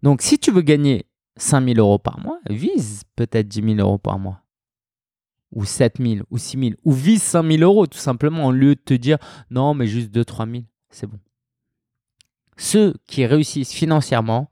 Donc 0.03 0.21
si 0.21 0.39
tu 0.39 0.51
veux 0.51 0.61
gagner 0.61 1.05
5 1.35 1.65
000 1.65 1.79
euros 1.79 1.99
par 1.99 2.19
mois, 2.19 2.39
vise 2.49 3.03
peut-être 3.17 3.49
10 3.49 3.75
000 3.75 3.75
euros 3.79 3.97
par 3.97 4.19
mois 4.19 4.41
ou 5.51 5.65
7 5.65 5.97
000 5.99 6.25
ou 6.29 6.37
6 6.37 6.59
000 6.59 6.71
ou 6.83 6.91
vise 6.93 7.21
5 7.23 7.45
000 7.45 7.61
euros 7.61 7.87
tout 7.87 7.97
simplement 7.97 8.47
au 8.47 8.51
lieu 8.51 8.75
de 8.75 8.81
te 8.81 8.93
dire 8.93 9.17
non 9.49 9.73
mais 9.73 9.87
juste 9.87 10.13
2-3 10.13 10.49
000 10.51 10.63
c'est 10.89 11.07
bon. 11.07 11.19
Ceux 12.57 12.95
qui 13.05 13.25
réussissent 13.25 13.73
financièrement 13.73 14.49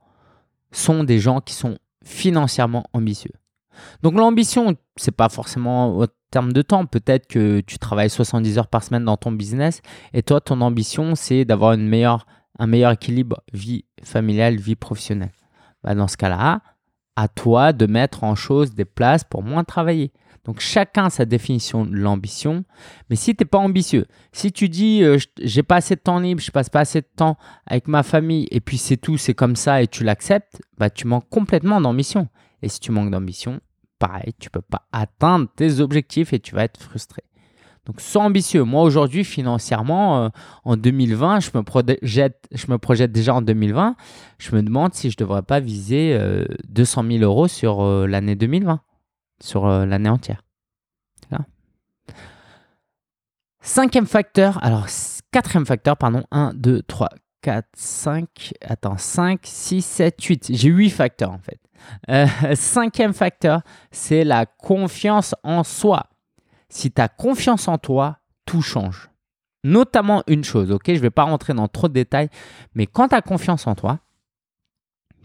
sont 0.70 1.04
des 1.04 1.18
gens 1.18 1.40
qui 1.40 1.54
sont 1.54 1.78
financièrement 2.04 2.84
ambitieux. 2.92 3.32
Donc 4.02 4.14
l'ambition, 4.14 4.76
c'est 4.96 5.14
pas 5.14 5.28
forcément 5.28 5.96
au 5.96 6.06
terme 6.30 6.52
de 6.52 6.62
temps. 6.62 6.86
Peut-être 6.86 7.26
que 7.26 7.60
tu 7.60 7.78
travailles 7.78 8.10
70 8.10 8.58
heures 8.58 8.68
par 8.68 8.82
semaine 8.82 9.04
dans 9.04 9.16
ton 9.16 9.32
business 9.32 9.82
et 10.12 10.22
toi, 10.22 10.40
ton 10.40 10.60
ambition, 10.60 11.14
c'est 11.14 11.44
d'avoir 11.44 11.72
une 11.72 11.88
meilleure, 11.88 12.26
un 12.58 12.66
meilleur 12.66 12.92
équilibre 12.92 13.42
vie 13.52 13.84
familiale, 14.02 14.56
vie 14.56 14.76
professionnelle. 14.76 15.32
Bah, 15.82 15.94
dans 15.94 16.08
ce 16.08 16.16
cas-là, 16.16 16.62
à 17.16 17.28
toi 17.28 17.72
de 17.72 17.86
mettre 17.86 18.24
en 18.24 18.34
chose 18.34 18.74
des 18.74 18.84
places 18.84 19.24
pour 19.24 19.42
moins 19.42 19.64
travailler. 19.64 20.12
Donc 20.46 20.60
chacun 20.60 21.10
sa 21.10 21.24
définition 21.24 21.84
de 21.84 21.96
l'ambition. 21.96 22.64
Mais 23.10 23.16
si 23.16 23.34
tu 23.34 23.42
n'es 23.42 23.46
pas 23.48 23.58
ambitieux, 23.58 24.06
si 24.30 24.52
tu 24.52 24.68
dis 24.68 25.02
euh, 25.02 25.18
j'ai 25.42 25.64
pas 25.64 25.76
assez 25.76 25.96
de 25.96 26.00
temps 26.00 26.20
libre, 26.20 26.40
je 26.40 26.52
passe 26.52 26.70
pas 26.70 26.80
assez 26.80 27.00
de 27.00 27.08
temps 27.16 27.36
avec 27.66 27.88
ma 27.88 28.04
famille 28.04 28.46
et 28.52 28.60
puis 28.60 28.78
c'est 28.78 28.96
tout, 28.96 29.18
c'est 29.18 29.34
comme 29.34 29.56
ça 29.56 29.82
et 29.82 29.88
tu 29.88 30.04
l'acceptes, 30.04 30.62
bah 30.78 30.88
tu 30.88 31.08
manques 31.08 31.28
complètement 31.28 31.80
d'ambition. 31.80 32.28
Et 32.62 32.68
si 32.68 32.78
tu 32.78 32.92
manques 32.92 33.10
d'ambition, 33.10 33.60
pareil, 33.98 34.34
tu 34.38 34.48
peux 34.48 34.62
pas 34.62 34.86
atteindre 34.92 35.48
tes 35.56 35.80
objectifs 35.80 36.32
et 36.32 36.38
tu 36.38 36.54
vas 36.54 36.62
être 36.62 36.80
frustré. 36.80 37.24
Donc 37.84 38.00
sois 38.00 38.22
ambitieux. 38.22 38.62
Moi 38.62 38.82
aujourd'hui 38.82 39.24
financièrement 39.24 40.26
euh, 40.26 40.28
en 40.64 40.76
2020, 40.76 41.40
je 41.40 41.50
me, 41.54 41.62
projette, 42.78 43.12
déjà 43.12 43.34
en 43.34 43.42
2020. 43.42 43.96
Je 44.38 44.54
me 44.54 44.62
demande 44.62 44.94
si 44.94 45.10
je 45.10 45.16
devrais 45.16 45.42
pas 45.42 45.58
viser 45.58 46.16
200 46.68 47.04
euh, 47.04 47.18
000 47.18 47.24
euros 47.24 47.48
sur 47.48 47.84
l'année 48.06 48.36
2020 48.36 48.80
sur 49.40 49.66
euh, 49.66 49.86
l'année 49.86 50.08
entière. 50.08 50.42
Cinquième 53.66 54.06
facteur, 54.06 54.62
alors 54.62 54.86
quatrième 55.32 55.66
facteur, 55.66 55.96
pardon, 55.96 56.22
1, 56.30 56.52
2, 56.54 56.82
3, 56.82 57.08
4, 57.42 57.66
5, 57.74 58.54
attends, 58.64 58.96
5, 58.96 59.40
6, 59.42 59.82
7, 59.82 60.22
8. 60.22 60.46
J'ai 60.54 60.68
8 60.68 60.90
facteurs 60.90 61.32
en 61.32 61.38
fait. 61.38 61.58
Euh, 62.08 62.26
cinquième 62.54 63.12
facteur, 63.12 63.62
c'est 63.90 64.22
la 64.22 64.46
confiance 64.46 65.34
en 65.42 65.64
soi. 65.64 66.04
Si 66.68 66.92
tu 66.92 67.02
as 67.02 67.08
confiance 67.08 67.66
en 67.66 67.76
toi, 67.76 68.18
tout 68.44 68.62
change. 68.62 69.10
Notamment 69.64 70.22
une 70.28 70.44
chose, 70.44 70.70
ok 70.70 70.84
Je 70.86 70.92
ne 70.92 70.98
vais 70.98 71.10
pas 71.10 71.24
rentrer 71.24 71.52
dans 71.52 71.66
trop 71.66 71.88
de 71.88 71.94
détails, 71.94 72.28
mais 72.74 72.86
quand 72.86 73.08
tu 73.08 73.16
as 73.16 73.22
confiance 73.22 73.66
en 73.66 73.74
toi, 73.74 73.98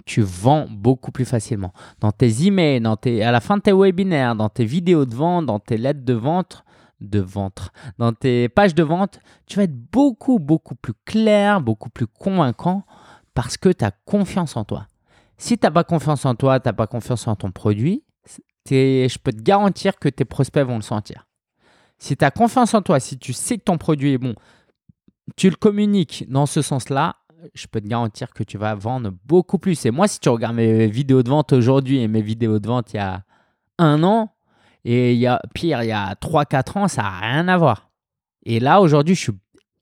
tu 0.06 0.22
vends 0.22 0.68
beaucoup 0.70 1.12
plus 1.12 1.26
facilement. 1.26 1.74
Dans 2.00 2.12
tes 2.12 2.46
emails, 2.46 2.82
dans 2.82 2.98
tes, 2.98 3.24
à 3.24 3.32
la 3.32 3.40
fin 3.40 3.58
de 3.58 3.62
tes 3.62 3.74
webinaires, 3.74 4.36
dans 4.36 4.50
tes 4.50 4.66
vidéos 4.66 5.06
de 5.06 5.16
vente, 5.16 5.46
dans 5.46 5.60
tes 5.60 5.78
lettres 5.78 6.04
de 6.04 6.14
vente, 6.14 6.64
de 7.00 7.20
ventre, 7.20 7.72
dans 7.98 8.14
tes 8.14 8.48
pages 8.50 8.76
de 8.76 8.84
vente, 8.84 9.20
tu 9.48 9.58
vas 9.58 9.64
être 9.64 9.76
beaucoup, 9.92 10.38
beaucoup 10.38 10.76
plus 10.76 10.94
clair, 11.06 11.62
beaucoup 11.62 11.90
plus 11.90 12.08
convaincant 12.08 12.84
parce 13.34 13.58
que 13.58 13.70
tu 13.70 13.84
as 13.84 13.92
confiance 14.06 14.56
en 14.56 14.66
toi. 14.66 14.88
Si 15.38 15.58
tu 15.58 15.66
n'as 15.66 15.72
pas 15.72 15.84
confiance 15.84 16.26
en 16.26 16.36
toi, 16.36 16.60
tu 16.60 16.68
n'as 16.68 16.74
pas 16.74 16.88
confiance 16.88 17.28
en 17.28 17.36
ton 17.36 17.52
produit, 17.52 18.04
je 18.70 19.18
peux 19.18 19.32
te 19.32 19.42
garantir 19.42 19.98
que 19.98 20.10
tes 20.10 20.26
prospects 20.26 20.66
vont 20.66 20.76
le 20.76 20.84
sentir. 20.84 21.28
Si 21.98 22.16
tu 22.16 22.24
as 22.24 22.30
confiance 22.30 22.74
en 22.74 22.82
toi, 22.82 23.00
si 23.00 23.18
tu 23.18 23.34
sais 23.34 23.58
que 23.58 23.64
ton 23.64 23.78
produit 23.78 24.14
est 24.14 24.18
bon, 24.20 24.36
tu 25.36 25.50
le 25.50 25.56
communiques 25.56 26.26
dans 26.30 26.46
ce 26.46 26.62
sens-là, 26.62 27.16
je 27.54 27.68
peux 27.68 27.82
te 27.82 27.88
garantir 27.88 28.34
que 28.34 28.44
tu 28.44 28.58
vas 28.58 28.76
vendre 28.76 29.12
beaucoup 29.26 29.58
plus. 29.58 29.86
Et 29.86 29.92
moi, 29.92 30.08
si 30.08 30.20
tu 30.20 30.30
regardes 30.30 30.56
mes 30.56 30.88
vidéos 30.88 31.24
de 31.24 31.30
vente 31.30 31.54
aujourd'hui 31.54 32.00
et 32.00 32.08
mes 32.08 32.22
vidéos 32.22 32.60
de 32.60 32.68
vente 32.68 32.94
il 32.94 32.98
y 32.98 33.00
a 33.00 33.24
un 33.78 34.04
an, 34.04 34.34
et 34.84 35.14
il 35.14 35.20
y 35.20 35.28
a, 35.28 35.42
pire, 35.54 35.84
il 35.84 35.88
y 35.88 35.92
a 35.92 36.14
3-4 36.16 36.80
ans, 36.80 36.88
ça 36.88 37.04
n'a 37.04 37.20
rien 37.20 37.48
à 37.48 37.58
voir. 37.58 37.92
Et 38.44 38.60
là, 38.60 38.82
aujourd'hui, 38.82 39.16
je 39.16 39.22
suis 39.22 39.34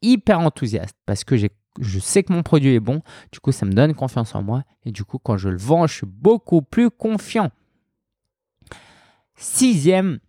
hyper 0.01 0.39
enthousiaste 0.39 0.97
parce 1.05 1.23
que 1.23 1.35
je 1.37 1.99
sais 1.99 2.23
que 2.23 2.33
mon 2.33 2.43
produit 2.43 2.73
est 2.75 2.81
bon. 2.81 3.01
Du 3.31 3.39
coup, 3.39 3.51
ça 3.51 3.65
me 3.65 3.71
donne 3.71 3.93
confiance 3.93 4.35
en 4.35 4.43
moi. 4.43 4.63
Et 4.83 4.91
du 4.91 5.05
coup, 5.05 5.17
quand 5.17 5.37
je 5.37 5.49
le 5.49 5.57
vends, 5.57 5.87
je 5.87 5.95
suis 5.95 6.07
beaucoup 6.07 6.61
plus 6.61 6.89
confiant. 6.89 7.51
Sixième 9.35 10.19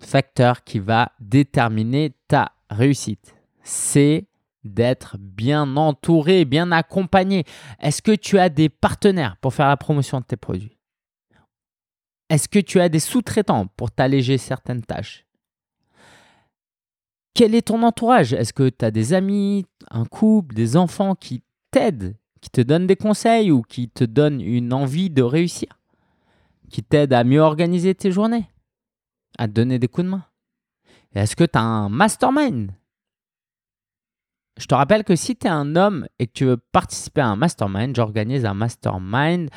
facteur 0.00 0.64
qui 0.64 0.78
va 0.78 1.12
déterminer 1.20 2.14
ta 2.26 2.52
réussite, 2.70 3.34
c'est 3.62 4.29
d'être 4.64 5.16
bien 5.18 5.76
entouré, 5.76 6.44
bien 6.44 6.72
accompagné. 6.72 7.44
Est-ce 7.80 8.02
que 8.02 8.12
tu 8.12 8.38
as 8.38 8.48
des 8.48 8.68
partenaires 8.68 9.36
pour 9.38 9.54
faire 9.54 9.68
la 9.68 9.76
promotion 9.76 10.20
de 10.20 10.24
tes 10.24 10.36
produits? 10.36 10.76
Est-ce 12.28 12.48
que 12.48 12.58
tu 12.58 12.80
as 12.80 12.88
des 12.88 13.00
sous-traitants 13.00 13.66
pour 13.76 13.90
t'alléger 13.90 14.38
certaines 14.38 14.82
tâches? 14.82 15.26
Quel 17.34 17.54
est 17.54 17.68
ton 17.68 17.82
entourage? 17.82 18.32
Est-ce 18.32 18.52
que 18.52 18.68
tu 18.68 18.84
as 18.84 18.90
des 18.90 19.14
amis, 19.14 19.66
un 19.90 20.04
couple, 20.04 20.54
des 20.54 20.76
enfants 20.76 21.14
qui 21.14 21.42
t'aident, 21.70 22.16
qui 22.40 22.50
te 22.50 22.60
donnent 22.60 22.86
des 22.86 22.96
conseils 22.96 23.50
ou 23.50 23.62
qui 23.62 23.88
te 23.88 24.04
donnent 24.04 24.40
une 24.40 24.72
envie 24.72 25.10
de 25.10 25.22
réussir? 25.22 25.80
Qui 26.70 26.82
t'aident 26.82 27.14
à 27.14 27.24
mieux 27.24 27.40
organiser 27.40 27.94
tes 27.94 28.12
journées? 28.12 28.48
À 29.38 29.48
te 29.48 29.52
donner 29.52 29.78
des 29.78 29.88
coups 29.88 30.04
de 30.04 30.10
main? 30.10 30.24
Est-ce 31.14 31.34
que 31.34 31.44
tu 31.44 31.58
as 31.58 31.62
un 31.62 31.88
mastermind? 31.88 32.72
Je 34.60 34.66
te 34.66 34.74
rappelle 34.74 35.04
que 35.04 35.16
si 35.16 35.36
tu 35.36 35.46
es 35.46 35.50
un 35.50 35.74
homme 35.74 36.06
et 36.18 36.26
que 36.26 36.32
tu 36.34 36.44
veux 36.44 36.58
participer 36.58 37.22
à 37.22 37.28
un 37.28 37.36
mastermind, 37.36 37.96
j'organise 37.96 38.44
un 38.44 38.52
mastermind. 38.52 39.48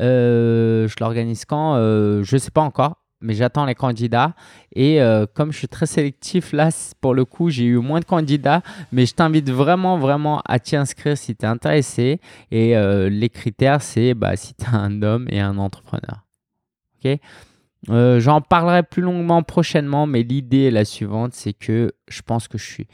Euh, 0.00 0.88
je 0.88 0.94
l'organise 0.98 1.44
quand 1.44 1.74
euh, 1.76 2.22
Je 2.22 2.36
ne 2.36 2.38
sais 2.38 2.50
pas 2.50 2.62
encore, 2.62 3.02
mais 3.20 3.34
j'attends 3.34 3.66
les 3.66 3.74
candidats. 3.74 4.34
Et 4.74 5.02
euh, 5.02 5.26
comme 5.26 5.52
je 5.52 5.58
suis 5.58 5.68
très 5.68 5.84
sélectif, 5.84 6.54
là, 6.54 6.70
pour 7.02 7.12
le 7.12 7.26
coup, 7.26 7.50
j'ai 7.50 7.64
eu 7.64 7.76
moins 7.76 8.00
de 8.00 8.06
candidats. 8.06 8.62
Mais 8.92 9.04
je 9.04 9.14
t'invite 9.14 9.50
vraiment, 9.50 9.98
vraiment 9.98 10.40
à 10.46 10.58
t'y 10.58 10.74
inscrire 10.74 11.18
si 11.18 11.36
tu 11.36 11.44
es 11.44 11.48
intéressé. 11.48 12.18
Et 12.50 12.74
les 13.10 13.28
critères, 13.28 13.82
c'est 13.82 14.14
bah, 14.14 14.36
si 14.36 14.54
tu 14.54 14.64
es 14.64 14.74
un 14.74 15.02
homme 15.02 15.26
et 15.28 15.40
un 15.40 15.58
entrepreneur. 15.58 16.24
Ok? 17.04 17.18
J'en 17.88 18.40
parlerai 18.40 18.84
plus 18.84 19.02
longuement 19.02 19.42
prochainement, 19.42 20.06
mais 20.06 20.22
l'idée 20.22 20.62
est 20.62 20.70
la 20.70 20.86
suivante, 20.86 21.34
c'est 21.34 21.52
que 21.52 21.92
je 22.08 22.22
pense 22.22 22.48
que 22.48 22.56
je 22.56 22.64
suis 22.64 22.88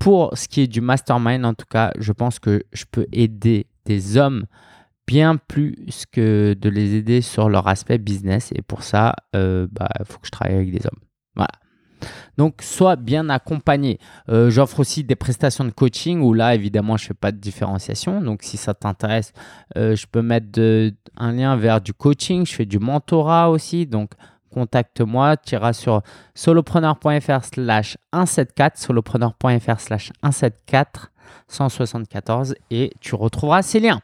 pour 0.00 0.36
ce 0.36 0.48
qui 0.48 0.62
est 0.62 0.66
du 0.66 0.80
mastermind, 0.80 1.44
en 1.44 1.54
tout 1.54 1.66
cas, 1.70 1.92
je 1.98 2.10
pense 2.12 2.38
que 2.38 2.64
je 2.72 2.84
peux 2.90 3.06
aider 3.12 3.66
des 3.84 4.16
hommes 4.16 4.46
bien 5.06 5.36
plus 5.36 6.04
que 6.10 6.54
de 6.54 6.68
les 6.70 6.94
aider 6.94 7.20
sur 7.20 7.50
leur 7.50 7.68
aspect 7.68 7.98
business. 7.98 8.50
Et 8.54 8.62
pour 8.62 8.82
ça, 8.82 9.14
il 9.34 9.40
euh, 9.40 9.66
bah, 9.70 9.90
faut 10.04 10.18
que 10.18 10.26
je 10.26 10.30
travaille 10.30 10.56
avec 10.56 10.70
des 10.72 10.86
hommes. 10.86 11.00
Voilà. 11.36 11.50
Donc, 12.38 12.62
sois 12.62 12.96
bien 12.96 13.28
accompagné. 13.28 13.98
Euh, 14.30 14.48
j'offre 14.48 14.80
aussi 14.80 15.04
des 15.04 15.16
prestations 15.16 15.66
de 15.66 15.70
coaching 15.70 16.22
où 16.22 16.32
là, 16.32 16.54
évidemment, 16.54 16.96
je 16.96 17.04
ne 17.04 17.08
fais 17.08 17.14
pas 17.14 17.30
de 17.30 17.36
différenciation. 17.36 18.22
Donc, 18.22 18.42
si 18.42 18.56
ça 18.56 18.72
t'intéresse, 18.72 19.34
euh, 19.76 19.94
je 19.96 20.06
peux 20.06 20.22
mettre 20.22 20.58
un 21.18 21.32
lien 21.32 21.56
vers 21.56 21.82
du 21.82 21.92
coaching. 21.92 22.46
Je 22.46 22.54
fais 22.54 22.64
du 22.64 22.78
mentorat 22.78 23.50
aussi. 23.50 23.86
Donc, 23.86 24.12
contacte-moi, 24.52 25.36
tu 25.36 25.54
iras 25.54 25.72
sur 25.72 26.02
solopreneur.fr 26.34 27.44
slash 27.44 27.96
174, 28.12 28.78
solopreneur.fr 28.78 29.80
slash 29.80 30.12
174 30.22 31.10
174 31.48 32.54
et 32.70 32.90
tu 33.00 33.14
retrouveras 33.14 33.62
ces 33.62 33.80
liens. 33.80 34.00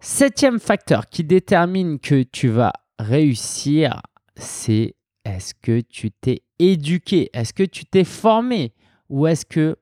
Septième 0.00 0.60
facteur 0.60 1.06
qui 1.06 1.24
détermine 1.24 1.98
que 1.98 2.22
tu 2.22 2.48
vas 2.48 2.72
réussir, 2.98 4.00
c'est 4.36 4.94
est-ce 5.24 5.54
que 5.54 5.80
tu 5.80 6.10
t'es 6.10 6.42
éduqué, 6.58 7.30
est-ce 7.32 7.52
que 7.52 7.64
tu 7.64 7.84
t'es 7.84 8.04
formé 8.04 8.72
ou 9.08 9.26
est-ce 9.26 9.44
que 9.44 9.76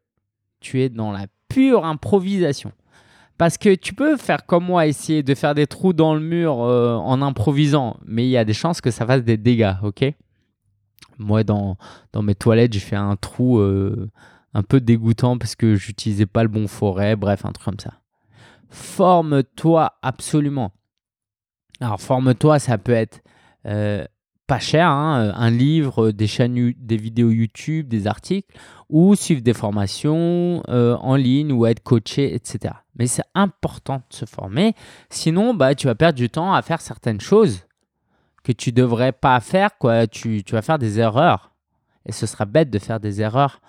tu 0.60 0.82
es 0.82 0.88
dans 0.88 1.12
la 1.12 1.26
pure 1.48 1.84
improvisation? 1.84 2.72
Parce 3.38 3.58
que 3.58 3.74
tu 3.74 3.94
peux 3.94 4.16
faire 4.16 4.46
comme 4.46 4.64
moi, 4.64 4.86
essayer 4.86 5.22
de 5.22 5.34
faire 5.34 5.54
des 5.54 5.66
trous 5.66 5.92
dans 5.92 6.14
le 6.14 6.20
mur 6.20 6.62
euh, 6.62 6.94
en 6.94 7.20
improvisant, 7.22 7.98
mais 8.04 8.26
il 8.26 8.30
y 8.30 8.36
a 8.36 8.44
des 8.44 8.54
chances 8.54 8.80
que 8.80 8.90
ça 8.90 9.06
fasse 9.06 9.22
des 9.22 9.36
dégâts, 9.36 9.74
ok? 9.82 10.14
Moi, 11.18 11.44
dans, 11.44 11.76
dans 12.12 12.22
mes 12.22 12.34
toilettes, 12.34 12.72
j'ai 12.72 12.80
fait 12.80 12.96
un 12.96 13.16
trou 13.16 13.58
euh, 13.58 14.10
un 14.54 14.62
peu 14.62 14.80
dégoûtant 14.80 15.38
parce 15.38 15.54
que 15.54 15.74
j'utilisais 15.74 16.26
pas 16.26 16.42
le 16.42 16.48
bon 16.48 16.66
forêt, 16.68 17.16
bref, 17.16 17.44
un 17.44 17.52
truc 17.52 17.64
comme 17.64 17.80
ça. 17.80 17.94
Forme-toi 18.70 19.92
absolument. 20.02 20.72
Alors, 21.80 22.00
forme-toi, 22.00 22.58
ça 22.58 22.78
peut 22.78 22.92
être 22.92 23.20
euh, 23.66 24.04
pas 24.46 24.58
cher, 24.58 24.88
hein, 24.88 25.32
un 25.34 25.50
livre, 25.50 26.10
des 26.10 26.26
chaînes, 26.26 26.72
des 26.78 26.96
vidéos 26.96 27.30
YouTube, 27.30 27.88
des 27.88 28.06
articles, 28.06 28.56
ou 28.88 29.14
suivre 29.14 29.42
des 29.42 29.54
formations 29.54 30.62
en 30.68 31.16
ligne 31.16 31.52
ou 31.52 31.66
être 31.66 31.82
coaché, 31.82 32.34
etc 32.34 32.74
mais 32.96 33.06
c'est 33.06 33.24
important 33.34 34.02
de 34.10 34.14
se 34.14 34.24
former. 34.24 34.74
Sinon, 35.10 35.54
bah, 35.54 35.74
tu 35.74 35.86
vas 35.86 35.94
perdre 35.94 36.16
du 36.16 36.30
temps 36.30 36.54
à 36.54 36.62
faire 36.62 36.80
certaines 36.80 37.20
choses 37.20 37.66
que 38.42 38.52
tu 38.52 38.72
devrais 38.72 39.12
pas 39.12 39.38
faire. 39.40 39.76
Quoi. 39.78 40.06
Tu, 40.06 40.42
vas 40.50 40.62
faire 40.62 40.78
des 40.78 40.98
erreurs. 40.98 41.52
Et 42.06 42.12
ce 42.12 42.26
sera 42.26 42.44
bête 42.44 42.70
de 42.70 42.78
faire 42.78 43.00
des 43.00 43.20
erreurs 43.20 43.60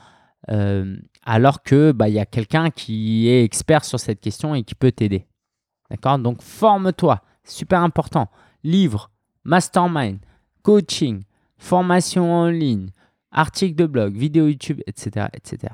euh, 0.49 0.95
alors 1.23 1.63
que 1.63 1.91
bah, 1.91 2.07
y 2.09 2.19
a 2.19 2.25
quelqu'un 2.25 2.69
qui 2.69 3.27
est 3.27 3.43
expert 3.43 3.83
sur 3.83 3.99
cette 3.99 4.21
question 4.21 4.55
et 4.55 4.63
qui 4.63 4.75
peut 4.75 4.91
t'aider. 4.91 5.27
D'accord? 5.89 6.19
Donc, 6.19 6.41
forme-toi. 6.41 7.21
Super 7.43 7.81
important. 7.81 8.29
Livre, 8.63 9.11
mastermind, 9.43 10.19
coaching, 10.67 11.23
formation 11.57 12.33
en 12.33 12.49
ligne, 12.49 12.89
article 13.31 13.75
de 13.75 13.85
blog, 13.85 14.13
vidéo 14.17 14.47
YouTube, 14.47 14.81
etc. 14.85 15.27
etc. 15.33 15.73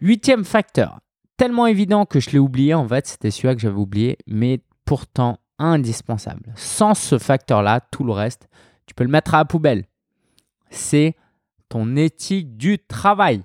Huitième 0.00 0.46
facteur, 0.46 1.00
tellement 1.36 1.66
évident 1.66 2.06
que 2.06 2.18
je 2.18 2.30
l'ai 2.30 2.38
oublié 2.38 2.72
en 2.72 2.88
fait, 2.88 3.06
c'était 3.06 3.30
celui-là 3.30 3.54
que 3.54 3.60
j'avais 3.60 3.76
oublié, 3.76 4.16
mais 4.26 4.60
pourtant 4.86 5.40
indispensable. 5.58 6.54
Sans 6.56 6.94
ce 6.94 7.18
facteur-là, 7.18 7.82
tout 7.90 8.02
le 8.02 8.12
reste, 8.12 8.48
tu 8.86 8.94
peux 8.94 9.04
le 9.04 9.10
mettre 9.10 9.34
à 9.34 9.38
la 9.38 9.44
poubelle. 9.44 9.84
C'est 10.70 11.14
ton 11.68 11.94
éthique 11.94 12.56
du 12.56 12.78
travail. 12.78 13.44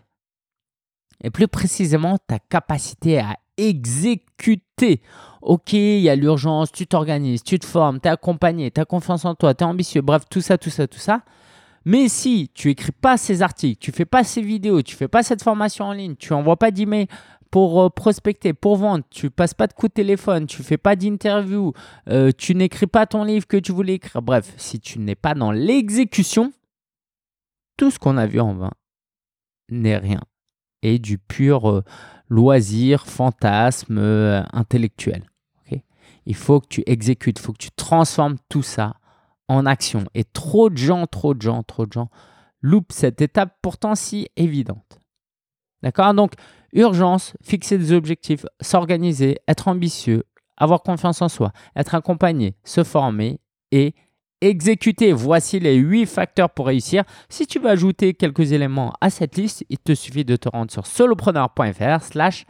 Et 1.26 1.30
plus 1.30 1.50
précisément, 1.50 2.18
ta 2.26 2.40
capacité 2.40 3.20
à 3.20 3.36
exécuter. 3.58 5.02
Ok, 5.42 5.74
il 5.74 6.00
y 6.00 6.10
a 6.10 6.16
l'urgence, 6.16 6.72
tu 6.72 6.88
t'organises, 6.88 7.44
tu 7.44 7.60
te 7.60 7.66
formes, 7.66 8.00
tu 8.00 8.08
es 8.08 8.12
accompagné, 8.12 8.72
tu 8.72 8.82
as 8.82 8.86
confiance 8.86 9.26
en 9.26 9.36
toi, 9.36 9.54
tu 9.54 9.64
es 9.64 9.68
ambitieux, 9.68 10.02
bref, 10.02 10.24
tout 10.30 10.42
ça, 10.42 10.58
tout 10.58 10.70
ça, 10.70 10.88
tout 10.88 11.00
ça. 11.00 11.24
Mais 11.86 12.10
si 12.10 12.52
tu 12.54 12.70
écris 12.70 12.92
pas 12.92 13.16
ces 13.16 13.42
articles, 13.42 13.80
tu 13.80 13.94
fais 13.94 14.06
pas 14.06 14.24
ces 14.26 14.42
vidéos, 14.42 14.82
tu 14.82 14.96
fais 14.96 15.08
pas 15.08 15.24
cette 15.24 15.42
formation 15.42 15.86
en 15.86 15.94
ligne, 15.94 16.16
tu 16.16 16.34
envoies 16.34 16.58
pas 16.58 16.70
d'email 16.70 17.08
pour 17.50 17.82
euh, 17.82 17.90
prospecter, 17.90 18.54
pour 18.54 18.76
vendre, 18.76 19.06
tu 19.10 19.30
passes 19.30 19.54
pas 19.54 19.68
de 19.68 19.74
coup 19.74 19.88
de 19.88 19.94
téléphone, 19.94 20.48
tu 20.48 20.64
fais 20.64 20.78
pas 20.78 20.96
d'interview, 20.96 21.74
euh, 22.10 22.32
tu 22.38 22.56
n'écris 22.56 22.88
pas 22.88 23.06
ton 23.06 23.24
livre 23.24 23.48
que 23.48 23.58
tu 23.58 23.72
voulais 23.72 23.94
écrire. 23.94 24.22
Bref, 24.22 24.54
si 24.58 24.80
tu 24.80 25.00
n'es 25.00 25.16
pas 25.16 25.34
dans 25.34 25.52
l'exécution, 25.52 26.52
tout 27.78 27.92
ce 27.92 28.00
qu'on 28.00 28.18
a 28.18 28.28
vu 28.28 28.40
en 28.40 28.54
vain 28.54 28.72
n'est 29.70 29.98
rien. 29.98 30.22
Et 30.84 31.00
du 31.00 31.18
pur 31.18 31.70
euh, 31.70 31.84
loisir, 32.30 33.06
fantasme 33.06 34.00
intellectuel. 34.54 35.24
il 36.26 36.36
faut 36.36 36.60
que 36.60 36.68
tu 36.68 36.84
exécutes, 36.86 37.40
il 37.40 37.42
faut 37.42 37.54
que 37.54 37.58
tu 37.58 37.72
transformes 37.72 38.38
tout 38.50 38.64
ça 38.64 38.96
en 39.48 39.66
action. 39.66 40.06
Et 40.14 40.24
trop 40.24 40.70
de 40.70 40.78
gens, 40.78 41.08
trop 41.08 41.34
de 41.34 41.42
gens, 41.42 41.64
trop 41.64 41.86
de 41.86 41.94
gens 41.94 42.10
loupent 42.62 42.92
cette 42.92 43.22
étape 43.22 43.56
pourtant 43.62 43.96
si 43.96 44.28
évidente. 44.36 45.00
D'accord? 45.84 46.14
Donc, 46.14 46.34
Urgence, 46.74 47.34
fixer 47.42 47.78
des 47.78 47.94
objectifs, 47.94 48.46
s'organiser, 48.62 49.40
être 49.48 49.68
ambitieux, 49.68 50.26
avoir 50.58 50.84
confiance 50.84 51.22
en 51.22 51.30
soi, 51.30 51.52
être 51.76 51.96
accompagné, 51.96 52.56
se 52.64 52.84
former 52.84 53.40
et 53.72 53.96
exécuter. 54.42 55.14
Voici 55.14 55.60
les 55.60 55.76
8 55.76 56.06
facteurs 56.06 56.50
pour 56.50 56.68
réussir. 56.68 57.04
Si 57.30 57.48
tu 57.48 57.60
veux 57.60 57.70
ajouter 57.70 58.14
quelques 58.14 58.52
éléments 58.52 58.94
à 59.02 59.10
cette 59.10 59.38
liste, 59.38 59.66
il 59.70 59.78
te 59.78 59.94
suffit 59.94 60.26
de 60.26 60.36
te 60.36 60.50
rendre 60.50 60.72
sur 60.72 60.86
solopreneur.fr 60.86 62.02
slash 62.02 62.46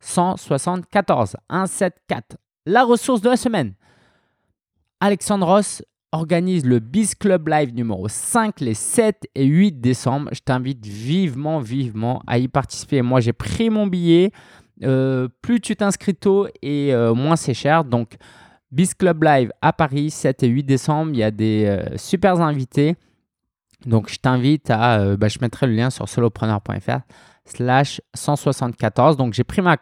174 0.00 1.36
174. 1.50 2.38
La 2.66 2.84
ressource 2.84 3.20
de 3.20 3.30
la 3.30 3.36
semaine. 3.36 3.74
Alexandre 5.00 5.46
Ross 5.46 5.82
organise 6.12 6.64
le 6.66 6.78
Biz 6.78 7.14
Club 7.14 7.48
Live 7.48 7.74
numéro 7.74 8.06
5 8.06 8.60
les 8.60 8.74
7 8.74 9.26
et 9.34 9.44
8 9.44 9.80
décembre. 9.80 10.28
Je 10.32 10.40
t'invite 10.40 10.86
vivement, 10.86 11.58
vivement 11.58 12.22
à 12.26 12.38
y 12.38 12.48
participer. 12.48 13.02
Moi, 13.02 13.20
j'ai 13.20 13.32
pris 13.32 13.70
mon 13.70 13.86
billet. 13.86 14.30
Euh, 14.84 15.28
plus 15.42 15.60
tu 15.60 15.76
t'inscris 15.76 16.14
tôt 16.14 16.48
et 16.60 16.92
euh, 16.92 17.14
moins 17.14 17.36
c'est 17.36 17.54
cher. 17.54 17.84
Donc, 17.84 18.16
Biz 18.72 18.94
Club 18.94 19.22
Live 19.22 19.52
à 19.60 19.72
Paris, 19.72 20.10
7 20.10 20.42
et 20.42 20.48
8 20.48 20.62
décembre. 20.64 21.12
Il 21.12 21.18
y 21.18 21.22
a 21.22 21.30
des 21.30 21.66
euh, 21.66 21.96
super 21.96 22.40
invités. 22.40 22.96
Donc, 23.86 24.10
je 24.10 24.16
t'invite 24.16 24.70
à. 24.70 25.00
Euh, 25.00 25.16
bah, 25.16 25.28
je 25.28 25.38
mettrai 25.40 25.66
le 25.66 25.74
lien 25.74 25.90
sur 25.90 26.08
solopreneur.fr 26.08 27.00
slash 27.44 28.00
174. 28.14 29.16
Donc, 29.16 29.34
j'ai 29.34 29.44
pris 29.44 29.60
ma, 29.60 29.76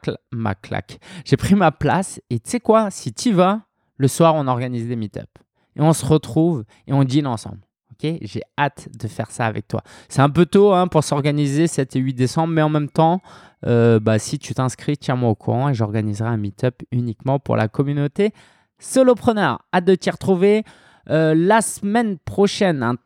claque. 0.55 0.99
J'ai 1.25 1.37
pris 1.37 1.55
ma 1.55 1.71
place. 1.71 2.21
Et 2.31 2.41
tu 2.41 2.51
sais 2.51 2.61
quoi? 2.61 2.91
Si 2.91 3.13
tu 3.13 3.33
vas, 3.33 3.63
le 3.97 4.09
soir, 4.09 4.35
on 4.35 4.49
organise 4.49 4.89
des 4.89 4.97
meet-up. 4.97 5.29
Et 5.77 5.81
on 5.81 5.93
se 5.93 6.05
retrouve 6.05 6.65
et 6.87 6.93
on 6.93 7.05
dîne 7.05 7.27
ensemble. 7.27 7.61
J'ai 8.03 8.43
hâte 8.59 8.89
de 8.99 9.09
faire 9.09 9.31
ça 9.31 9.47
avec 9.47 9.69
toi. 9.69 9.83
C'est 10.09 10.23
un 10.23 10.31
peu 10.31 10.47
tôt 10.47 10.73
hein, 10.73 10.87
pour 10.87 11.05
s'organiser 11.05 11.67
7 11.67 11.97
et 11.97 11.99
8 11.99 12.15
décembre, 12.15 12.53
mais 12.53 12.63
en 12.63 12.71
même 12.71 12.89
temps, 12.89 13.21
euh, 13.67 14.01
bah, 14.01 14.19
si 14.19 14.39
tu 14.39 14.55
t'inscris, 14.55 14.97
tiens-moi 14.97 15.29
au 15.29 15.35
courant 15.35 15.69
et 15.69 15.75
j'organiserai 15.75 16.29
un 16.29 16.37
meet-up 16.37 16.83
uniquement 16.93 17.39
pour 17.39 17.57
la 17.57 17.69
communauté 17.69 18.33
solopreneur. 18.81 19.61
Hâte 19.73 19.85
de 19.85 19.95
t'y 19.95 20.11
retrouver. 20.11 20.65
Euh, 21.09 21.35
la 21.37 21.61
semaine 21.61 22.19
prochaine, 22.19 22.97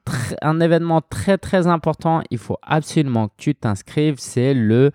un, 0.42 0.60
événement 0.60 1.00
très 1.00 1.38
très 1.38 1.66
important, 1.66 2.22
il 2.30 2.38
faut 2.38 2.58
absolument 2.62 3.28
que 3.28 3.34
tu 3.38 3.54
t'inscrives, 3.54 4.16
c'est 4.18 4.52
le 4.52 4.90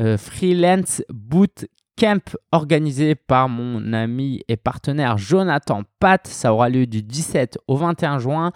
euh, 0.00 0.16
Freelance 0.16 1.02
Boot 1.10 1.66
Camp 1.98 2.36
organisé 2.52 3.14
par 3.16 3.48
mon 3.48 3.92
ami 3.92 4.42
et 4.48 4.56
partenaire 4.56 5.18
Jonathan 5.18 5.82
Pat. 5.98 6.24
Ça 6.26 6.52
aura 6.52 6.68
lieu 6.68 6.86
du 6.86 7.02
17 7.02 7.58
au 7.66 7.76
21 7.76 8.18
juin. 8.20 8.52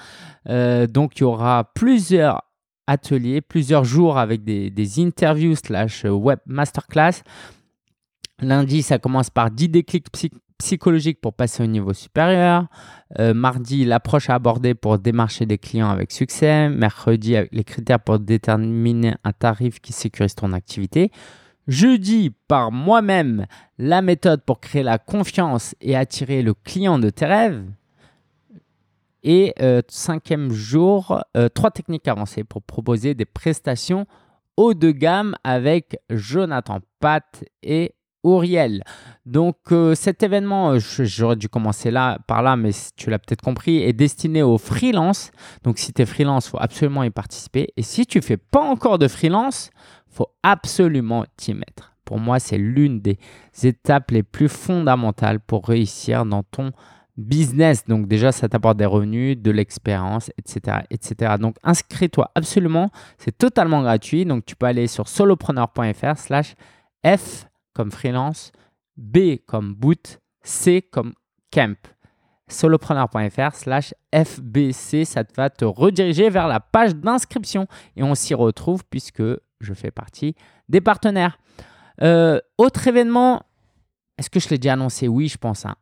Euh, 0.49 0.87
donc 0.87 1.17
il 1.17 1.23
y 1.23 1.25
aura 1.25 1.71
plusieurs 1.75 2.43
ateliers, 2.87 3.41
plusieurs 3.41 3.85
jours 3.85 4.19
avec 4.19 4.45
des, 4.45 5.01
interviews 5.01 5.57
slash 5.57 6.05
web 6.05 6.39
masterclass. 6.47 7.23
Lundi, 8.41 8.83
ça 8.83 8.99
commence 8.99 9.31
par 9.31 9.51
10 9.51 9.69
déclics 9.69 10.11
psychologique 10.63 11.21
pour 11.21 11.35
passer 11.35 11.63
au 11.65 11.67
niveau 11.67 11.93
supérieur. 11.93 12.67
Euh, 13.19 13.35
mardi, 13.35 13.85
l'approche 13.85 14.31
à 14.31 14.37
aborder 14.37 14.75
pour 14.75 14.99
démarcher 15.01 15.45
des 15.45 15.59
clients 15.59 15.91
avec 15.91 16.13
succès. 16.13 16.69
Mercredi, 16.69 17.35
les 17.51 17.65
critères 17.65 17.99
pour 17.99 18.21
déterminer 18.21 19.15
un 19.25 19.33
tarif 19.33 19.81
qui 19.81 19.93
sécurise 19.93 20.37
ton 20.37 20.53
activité. 20.53 21.11
Jeudi, 21.67 22.33
par 22.47 22.71
moi-même, 22.71 23.47
la 23.77 24.03
méthode 24.03 24.43
pour 24.45 24.61
créer 24.61 24.85
la 24.85 24.99
confiance 24.99 25.75
et 25.81 25.97
attirer 25.97 26.43
le 26.43 26.55
client 26.55 27.01
de 27.01 27.11
tes 27.11 27.27
rêves. 27.27 27.65
Et 29.25 29.55
euh, 29.61 29.83
cinquième 29.89 30.53
jour, 30.53 31.25
euh, 31.37 31.49
trois 31.49 31.73
techniques 31.73 32.07
avancées 32.07 32.45
pour 32.45 32.63
proposer 32.63 33.15
des 33.15 33.25
prestations 33.25 34.07
haut 34.57 34.75
de 34.75 34.93
gamme 34.93 35.35
avec 35.43 35.99
Jonathan 36.11 36.79
Pat 37.01 37.45
et 37.65 37.95
Auriel. 38.23 38.83
Donc 39.27 39.57
euh, 39.71 39.95
cet 39.95 40.23
événement, 40.23 40.73
euh, 40.73 40.79
j'aurais 40.81 41.37
dû 41.37 41.49
commencer 41.49 41.91
là 41.91 42.19
par 42.27 42.43
là, 42.43 42.57
mais 42.57 42.71
tu 42.97 43.11
l'as 43.11 43.19
peut-être 43.19 43.43
compris, 43.43 43.83
est 43.83 43.93
destiné 43.93 44.43
aux 44.43 44.59
freelance. 44.59 45.31
Donc 45.65 45.79
si 45.79 45.93
tu 45.93 46.03
es 46.03 46.07
freelance, 46.07 46.49
faut 46.49 46.61
absolument 46.61 47.03
y 47.03 47.11
participer. 47.11 47.73
Et 47.77 47.83
si 47.83 48.07
tu 48.07 48.21
fais 48.21 48.37
pas 48.37 48.61
encore 48.61 48.99
de 48.99 49.09
freelance, 49.09 49.71
faut 50.09 50.29
absolument 50.43 51.25
t'y 51.37 51.55
mettre. 51.55 51.95
Pour 52.05 52.19
moi, 52.19 52.39
c'est 52.39 52.59
l'une 52.59 53.01
des 53.01 53.19
étapes 53.63 54.11
les 54.11 54.23
plus 54.23 54.49
fondamentales 54.49 55.41
pour 55.41 55.67
réussir 55.67 56.25
dans 56.27 56.43
ton 56.43 56.73
business. 57.17 57.85
Donc 57.87 58.09
déjà, 58.09 58.33
ça 58.33 58.49
t'apporte 58.49 58.77
des 58.77 58.87
revenus, 58.87 59.39
de 59.39 59.51
l'expérience, 59.51 60.31
etc., 60.39 60.79
etc. 60.91 61.35
Donc 61.39 61.57
inscris-toi 61.63 62.31
absolument. 62.35 62.91
C'est 63.19 63.37
totalement 63.37 63.83
gratuit. 63.83 64.25
Donc 64.25 64.45
tu 64.45 64.57
peux 64.57 64.67
aller 64.67 64.87
sur 64.87 65.09
solopreneur.fr 65.09 66.17
slash 66.17 66.55
F 67.05 67.47
comme 67.73 67.91
freelance, 67.91 68.53
B 68.97 69.39
comme 69.47 69.75
boot, 69.75 70.21
C 70.43 70.83
comme 70.83 71.15
camp. 71.51 71.77
solopreneur.fr 72.49 73.55
slash 73.55 73.95
FBC, 74.13 75.05
ça 75.05 75.23
va 75.37 75.49
te 75.49 75.65
rediriger 75.65 76.29
vers 76.29 76.49
la 76.49 76.61
page 76.61 76.95
d'inscription 76.95 77.67
et 77.97 78.03
on 78.03 78.15
s'y 78.15 78.35
retrouve 78.35 78.85
puisque 78.85 79.23
je 79.61 79.75
fais 79.75 79.91
partie 79.91 80.35
des 80.69 80.81
partenaires. 80.81 81.39
Euh, 82.03 82.41
autre 82.59 82.87
événement, 82.89 83.43
est-ce 84.19 84.29
que 84.29 84.41
je 84.41 84.49
l'ai 84.49 84.59
déjà 84.59 84.75
annoncé? 84.75 85.09
Oui, 85.09 85.29
je 85.29 85.39
pense. 85.39 85.65
Hein. 85.65 85.77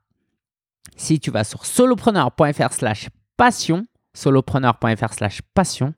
Si 0.97 1.19
tu 1.19 1.31
vas 1.31 1.45
sur 1.45 1.67
solopreneur.fr 1.67 2.73
slash 2.73 3.09
passion, 3.37 3.87
solopreneur.fr 4.14 5.12
slash 5.12 5.41
passion, 5.55 5.95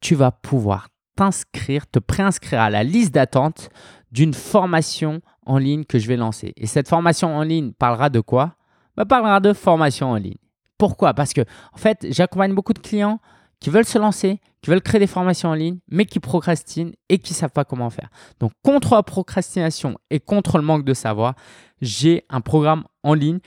tu 0.00 0.14
vas 0.14 0.30
pouvoir 0.30 0.88
t'inscrire, 1.16 1.86
te 1.86 1.98
préinscrire 1.98 2.60
à 2.60 2.70
la 2.70 2.84
liste 2.84 3.12
d'attente 3.12 3.70
d'une 4.12 4.34
formation 4.34 5.20
en 5.46 5.58
ligne 5.58 5.84
que 5.84 5.98
je 5.98 6.06
vais 6.06 6.16
lancer. 6.16 6.52
Et 6.56 6.66
cette 6.66 6.88
formation 6.88 7.34
en 7.34 7.42
ligne 7.42 7.72
parlera 7.72 8.10
de 8.10 8.20
quoi? 8.20 8.54
Bah, 8.96 9.06
Parlera 9.06 9.40
de 9.40 9.52
formation 9.52 10.10
en 10.10 10.16
ligne. 10.16 10.36
Pourquoi? 10.78 11.14
Parce 11.14 11.32
que, 11.32 11.40
en 11.72 11.78
fait, 11.78 12.06
j'accompagne 12.10 12.54
beaucoup 12.54 12.74
de 12.74 12.78
clients 12.78 13.20
qui 13.58 13.70
veulent 13.70 13.86
se 13.86 13.98
lancer, 13.98 14.40
qui 14.60 14.70
veulent 14.70 14.82
créer 14.82 14.98
des 14.98 15.06
formations 15.06 15.48
en 15.50 15.54
ligne, 15.54 15.78
mais 15.88 16.04
qui 16.04 16.20
procrastinent 16.20 16.92
et 17.08 17.18
qui 17.18 17.32
ne 17.32 17.36
savent 17.36 17.52
pas 17.52 17.64
comment 17.64 17.90
faire. 17.90 18.10
Donc, 18.40 18.52
contre 18.62 18.94
la 18.94 19.02
procrastination 19.02 19.96
et 20.10 20.20
contre 20.20 20.58
le 20.58 20.64
manque 20.64 20.84
de 20.84 20.94
savoir, 20.94 21.34
j'ai 21.80 22.24
un 22.28 22.40
programme 22.40 22.84
en 23.02 23.14
ligne 23.14 23.38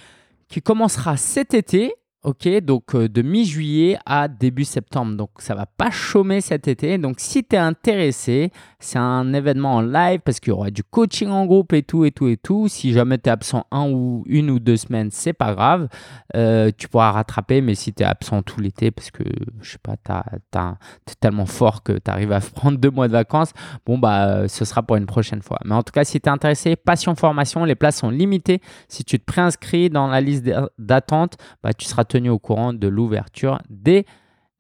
qui 0.48 0.62
commencera 0.62 1.18
cet 1.18 1.54
été 1.54 1.94
Ok, 2.26 2.48
donc 2.64 2.96
euh, 2.96 3.08
de 3.08 3.22
mi-juillet 3.22 4.00
à 4.04 4.28
début 4.28 4.66
septembre. 4.66 5.16
Donc 5.16 5.30
ça 5.38 5.54
va 5.54 5.68
pas 5.68 5.92
chômer 5.92 6.42
cet 6.42 6.68
été. 6.68 6.98
Donc 6.98 7.18
si 7.20 7.44
tu 7.44 7.56
es 7.56 7.60
intéressé, 7.60 8.52
c'est 8.80 8.98
un 8.98 9.32
événement 9.32 9.76
en 9.76 9.82
live 9.82 10.22
parce 10.26 10.40
qu'il 10.40 10.50
y 10.50 10.54
aura 10.54 10.72
du 10.72 10.84
coaching 10.84 11.30
en 11.30 11.46
groupe 11.46 11.72
et 11.74 11.84
tout 11.84 12.04
et 12.04 12.12
tout 12.12 12.28
et 12.28 12.38
tout. 12.38 12.68
Si 12.68 12.94
jamais 12.94 13.20
tu 13.20 13.30
es 13.30 13.32
absent 13.32 13.68
un 13.70 13.92
ou 13.92 14.24
une 14.26 14.50
ou 14.50 14.58
deux 14.58 14.76
semaines, 14.76 15.10
c'est 15.12 15.34
pas 15.34 15.54
grave. 15.54 15.88
Euh, 16.36 16.72
tu 16.76 16.88
pourras 16.88 17.12
rattraper, 17.12 17.62
mais 17.62 17.76
si 17.76 17.94
tu 17.94 18.02
es 18.02 18.08
absent 18.08 18.42
tout 18.42 18.60
l'été 18.60 18.90
parce 18.90 19.12
que 19.12 19.24
je 19.62 19.74
sais 19.74 19.78
pas, 19.78 19.96
tu 19.96 20.58
es 20.58 21.16
tellement 21.20 21.46
fort 21.46 21.84
que 21.84 21.94
tu 21.94 22.10
arrives 22.10 22.32
à 22.32 22.40
prendre 22.56 22.80
deux 22.80 22.90
mois 22.90 23.08
de 23.08 23.14
vacances, 23.14 23.52
bon 23.86 24.00
bah 24.00 24.26
euh, 24.26 24.48
ce 24.48 24.66
sera 24.66 24.82
pour 24.82 24.96
une 24.96 25.06
prochaine 25.06 25.44
fois. 25.44 25.60
Mais 25.64 25.76
en 25.76 25.84
tout 25.84 25.92
cas, 25.92 26.04
si 26.04 26.20
tu 26.20 26.28
es 26.28 26.32
intéressé, 26.32 26.76
Passion 26.76 27.14
Formation, 27.14 27.66
les 27.66 27.76
places 27.76 27.98
sont 27.98 28.10
limitées. 28.10 28.62
Si 28.88 29.04
tu 29.04 29.20
te 29.20 29.26
préinscris 29.26 29.92
dans 29.92 30.08
la 30.08 30.22
liste 30.22 30.50
d'attente, 30.80 31.38
bah, 31.62 31.72
tu 31.72 31.86
seras 31.86 32.04
au 32.30 32.40
courant 32.40 32.74
de 32.74 32.88
l'ouverture 32.88 33.60
des, 33.70 34.06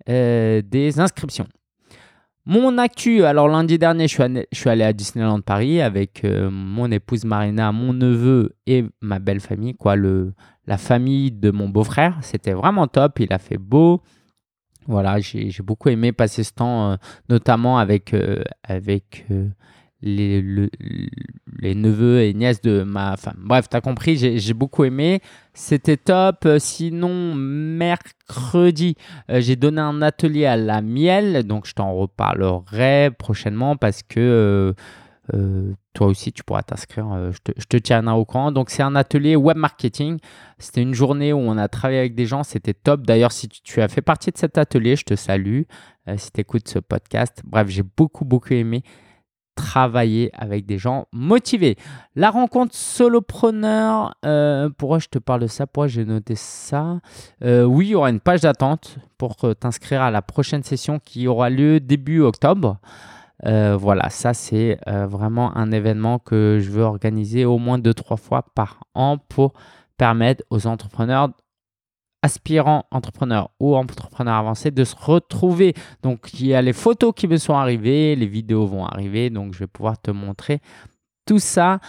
euh, 0.09 0.61
des 0.63 0.99
inscriptions. 0.99 1.47
Mon 2.45 2.77
actu, 2.77 3.23
alors 3.23 3.47
lundi 3.47 3.79
dernier, 3.79 4.07
je 4.07 4.13
suis, 4.53 4.69
allé, 4.69 4.83
à 4.83 4.93
Disneyland 4.93 5.41
Paris 5.41 5.81
avec 5.81 6.23
euh, 6.23 6.49
mon 6.51 6.91
épouse 6.91 7.25
Marina, 7.25 7.71
mon 7.71 7.91
neveu 7.91 8.55
et 8.67 8.85
ma 9.01 9.17
belle 9.17 9.39
famille, 9.39 9.73
quoi, 9.73 9.95
le, 9.95 10.33
la 10.67 10.77
famille 10.77 11.31
de 11.31 11.49
mon 11.49 11.69
beau-frère. 11.69 12.19
C'était 12.21 12.53
vraiment 12.53 12.87
top, 12.87 13.19
il 13.19 13.33
a 13.33 13.39
fait 13.39 13.57
beau. 13.57 14.01
Voilà, 14.85 15.19
j'ai 15.19 15.51
beaucoup 15.63 15.89
aimé 15.89 16.11
passer 16.11 16.43
ce 16.43 16.53
temps, 16.53 16.91
euh, 16.91 16.95
notamment 17.29 17.79
avec, 17.79 18.15
avec 18.63 19.25
les, 20.05 20.69
les 21.59 21.75
neveux 21.75 22.21
et 22.21 22.33
nièces 22.33 22.61
de 22.61 22.83
ma 22.83 23.17
femme. 23.17 23.37
Bref, 23.39 23.67
tu 23.69 23.75
as 23.75 23.81
compris, 23.81 24.17
j'ai 24.17 24.53
beaucoup 24.53 24.83
aimé. 24.83 25.21
C'était 25.53 25.97
top. 25.97 26.47
Sinon, 26.59 27.33
mercredi, 27.33 28.95
euh, 29.29 29.41
j'ai 29.41 29.55
donné 29.55 29.81
un 29.81 30.01
atelier 30.01 30.45
à 30.45 30.57
la 30.57 30.81
miel. 30.81 31.43
Donc, 31.43 31.65
je 31.65 31.73
t'en 31.73 31.93
reparlerai 31.93 33.09
prochainement 33.17 33.77
parce 33.77 34.03
que 34.03 34.19
euh, 34.19 34.73
euh, 35.33 35.73
toi 35.93 36.07
aussi, 36.07 36.31
tu 36.31 36.43
pourras 36.43 36.61
t'inscrire. 36.61 37.31
je, 37.31 37.39
te, 37.39 37.51
je 37.57 37.65
te 37.65 37.77
tiens 37.77 38.05
au 38.13 38.25
courant. 38.25 38.51
Donc, 38.51 38.69
c'est 38.69 38.83
un 38.83 38.95
atelier 38.95 39.35
web 39.35 39.57
marketing. 39.57 40.19
C'était 40.59 40.81
une 40.81 40.93
journée 40.93 41.33
où 41.33 41.39
on 41.39 41.57
a 41.57 41.67
travaillé 41.67 41.99
avec 41.99 42.15
des 42.15 42.25
gens. 42.25 42.43
C'était 42.43 42.75
top. 42.75 43.01
D'ailleurs, 43.07 43.31
si 43.31 43.47
tu, 43.47 43.81
as 43.81 43.87
fait 43.87 44.01
partie 44.01 44.31
de 44.31 44.37
cet 44.37 44.57
atelier, 44.57 44.95
je 44.95 45.03
te 45.03 45.15
salue. 45.15 45.61
si 46.17 46.31
tu 46.31 46.41
écoutes 46.41 46.67
ce 46.67 46.79
podcast. 46.79 47.41
Bref, 47.45 47.69
j'ai 47.69 47.83
beaucoup, 47.83 48.25
beaucoup 48.25 48.53
aimé 48.53 48.83
travailler 49.55 50.29
avec 50.33 50.65
des 50.65 50.77
gens 50.77 51.07
motivés. 51.11 51.77
La 52.15 52.29
rencontre 52.29 52.75
solopreneur, 52.75 54.15
euh, 54.25 54.69
pourquoi 54.77 54.99
je 54.99 55.07
te 55.07 55.17
parle 55.17 55.41
de 55.41 55.47
ça? 55.47 55.65
Pourquoi 55.65 55.87
j'ai 55.87 56.05
noté 56.05 56.35
ça? 56.35 56.99
Euh, 57.43 57.63
Oui, 57.63 57.87
il 57.87 57.89
y 57.91 57.95
aura 57.95 58.09
une 58.09 58.19
page 58.19 58.41
d'attente 58.41 58.97
pour 59.17 59.35
t'inscrire 59.59 60.01
à 60.01 60.11
la 60.11 60.21
prochaine 60.21 60.63
session 60.63 60.99
qui 60.99 61.27
aura 61.27 61.49
lieu 61.49 61.79
début 61.79 62.21
octobre. 62.21 62.77
Euh, 63.45 63.75
voilà, 63.75 64.09
ça 64.09 64.33
c'est 64.33 64.77
vraiment 64.87 65.55
un 65.57 65.71
événement 65.71 66.19
que 66.19 66.59
je 66.61 66.69
veux 66.69 66.83
organiser 66.83 67.45
au 67.45 67.57
moins 67.57 67.79
deux, 67.79 67.93
trois 67.93 68.17
fois 68.17 68.43
par 68.55 68.81
an 68.93 69.17
pour 69.17 69.53
permettre 69.97 70.43
aux 70.49 70.67
entrepreneurs 70.67 71.29
aspirants 72.21 72.86
entrepreneurs 72.91 73.49
ou 73.60 73.75
entrepreneurs 73.75 74.36
avancés 74.36 74.71
de 74.71 74.84
se 74.84 74.95
retrouver. 74.95 75.73
Donc, 76.01 76.34
il 76.39 76.47
y 76.47 76.54
a 76.54 76.62
les 76.62 76.73
photos 76.73 77.13
qui 77.15 77.28
me 77.28 77.38
sont 77.38 77.54
arrivées, 77.54 78.15
les 78.15 78.25
vidéos 78.28 78.65
vont 78.65 78.86
arriver, 78.86 79.30
donc 79.30 79.54
je 79.54 79.60
vais 79.60 79.67
pouvoir 79.67 80.01
te 80.01 80.12
montrer 80.12 80.60
tout 81.25 81.39
ça. 81.39 81.80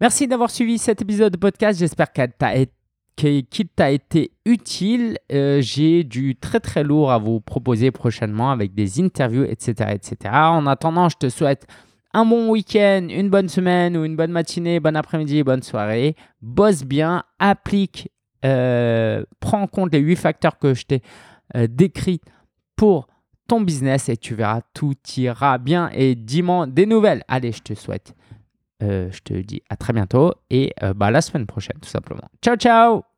Merci 0.00 0.26
d'avoir 0.26 0.50
suivi 0.50 0.78
cet 0.78 1.00
épisode 1.00 1.32
de 1.32 1.38
podcast. 1.38 1.78
J'espère 1.78 2.12
qu'il 2.12 3.68
t'a 3.76 3.90
été 3.90 4.32
utile. 4.44 5.18
Euh, 5.30 5.60
j'ai 5.60 6.02
du 6.02 6.34
très 6.34 6.58
très 6.58 6.82
lourd 6.82 7.12
à 7.12 7.18
vous 7.18 7.40
proposer 7.40 7.90
prochainement 7.90 8.50
avec 8.50 8.74
des 8.74 9.00
interviews, 9.00 9.44
etc., 9.44 9.92
etc. 9.94 10.34
En 10.34 10.66
attendant, 10.66 11.08
je 11.08 11.16
te 11.16 11.28
souhaite 11.28 11.66
un 12.14 12.26
bon 12.26 12.50
week-end, 12.50 13.06
une 13.10 13.30
bonne 13.30 13.48
semaine 13.48 13.96
ou 13.96 14.04
une 14.04 14.16
bonne 14.16 14.32
matinée, 14.32 14.80
bon 14.80 14.96
après-midi, 14.96 15.42
bonne 15.42 15.62
soirée. 15.62 16.16
Bosse 16.40 16.84
bien, 16.84 17.22
applique 17.38 18.10
euh, 18.44 19.24
prends 19.40 19.62
en 19.62 19.66
compte 19.66 19.92
les 19.92 20.00
huit 20.00 20.16
facteurs 20.16 20.58
que 20.58 20.74
je 20.74 20.84
t'ai 20.84 21.02
euh, 21.56 21.66
décrits 21.68 22.20
pour 22.76 23.06
ton 23.48 23.60
business 23.60 24.08
et 24.08 24.16
tu 24.16 24.34
verras, 24.34 24.62
tout 24.74 24.94
ira 25.16 25.58
bien. 25.58 25.90
Et 25.92 26.14
dis-moi 26.14 26.66
des 26.66 26.86
nouvelles. 26.86 27.22
Allez, 27.28 27.52
je 27.52 27.62
te 27.62 27.74
souhaite, 27.74 28.14
euh, 28.82 29.10
je 29.12 29.20
te 29.20 29.34
dis 29.34 29.62
à 29.68 29.76
très 29.76 29.92
bientôt 29.92 30.34
et 30.50 30.72
bah, 30.96 31.10
la 31.10 31.20
semaine 31.20 31.46
prochaine, 31.46 31.78
tout 31.80 31.88
simplement. 31.88 32.28
Ciao, 32.42 32.56
ciao 32.56 33.11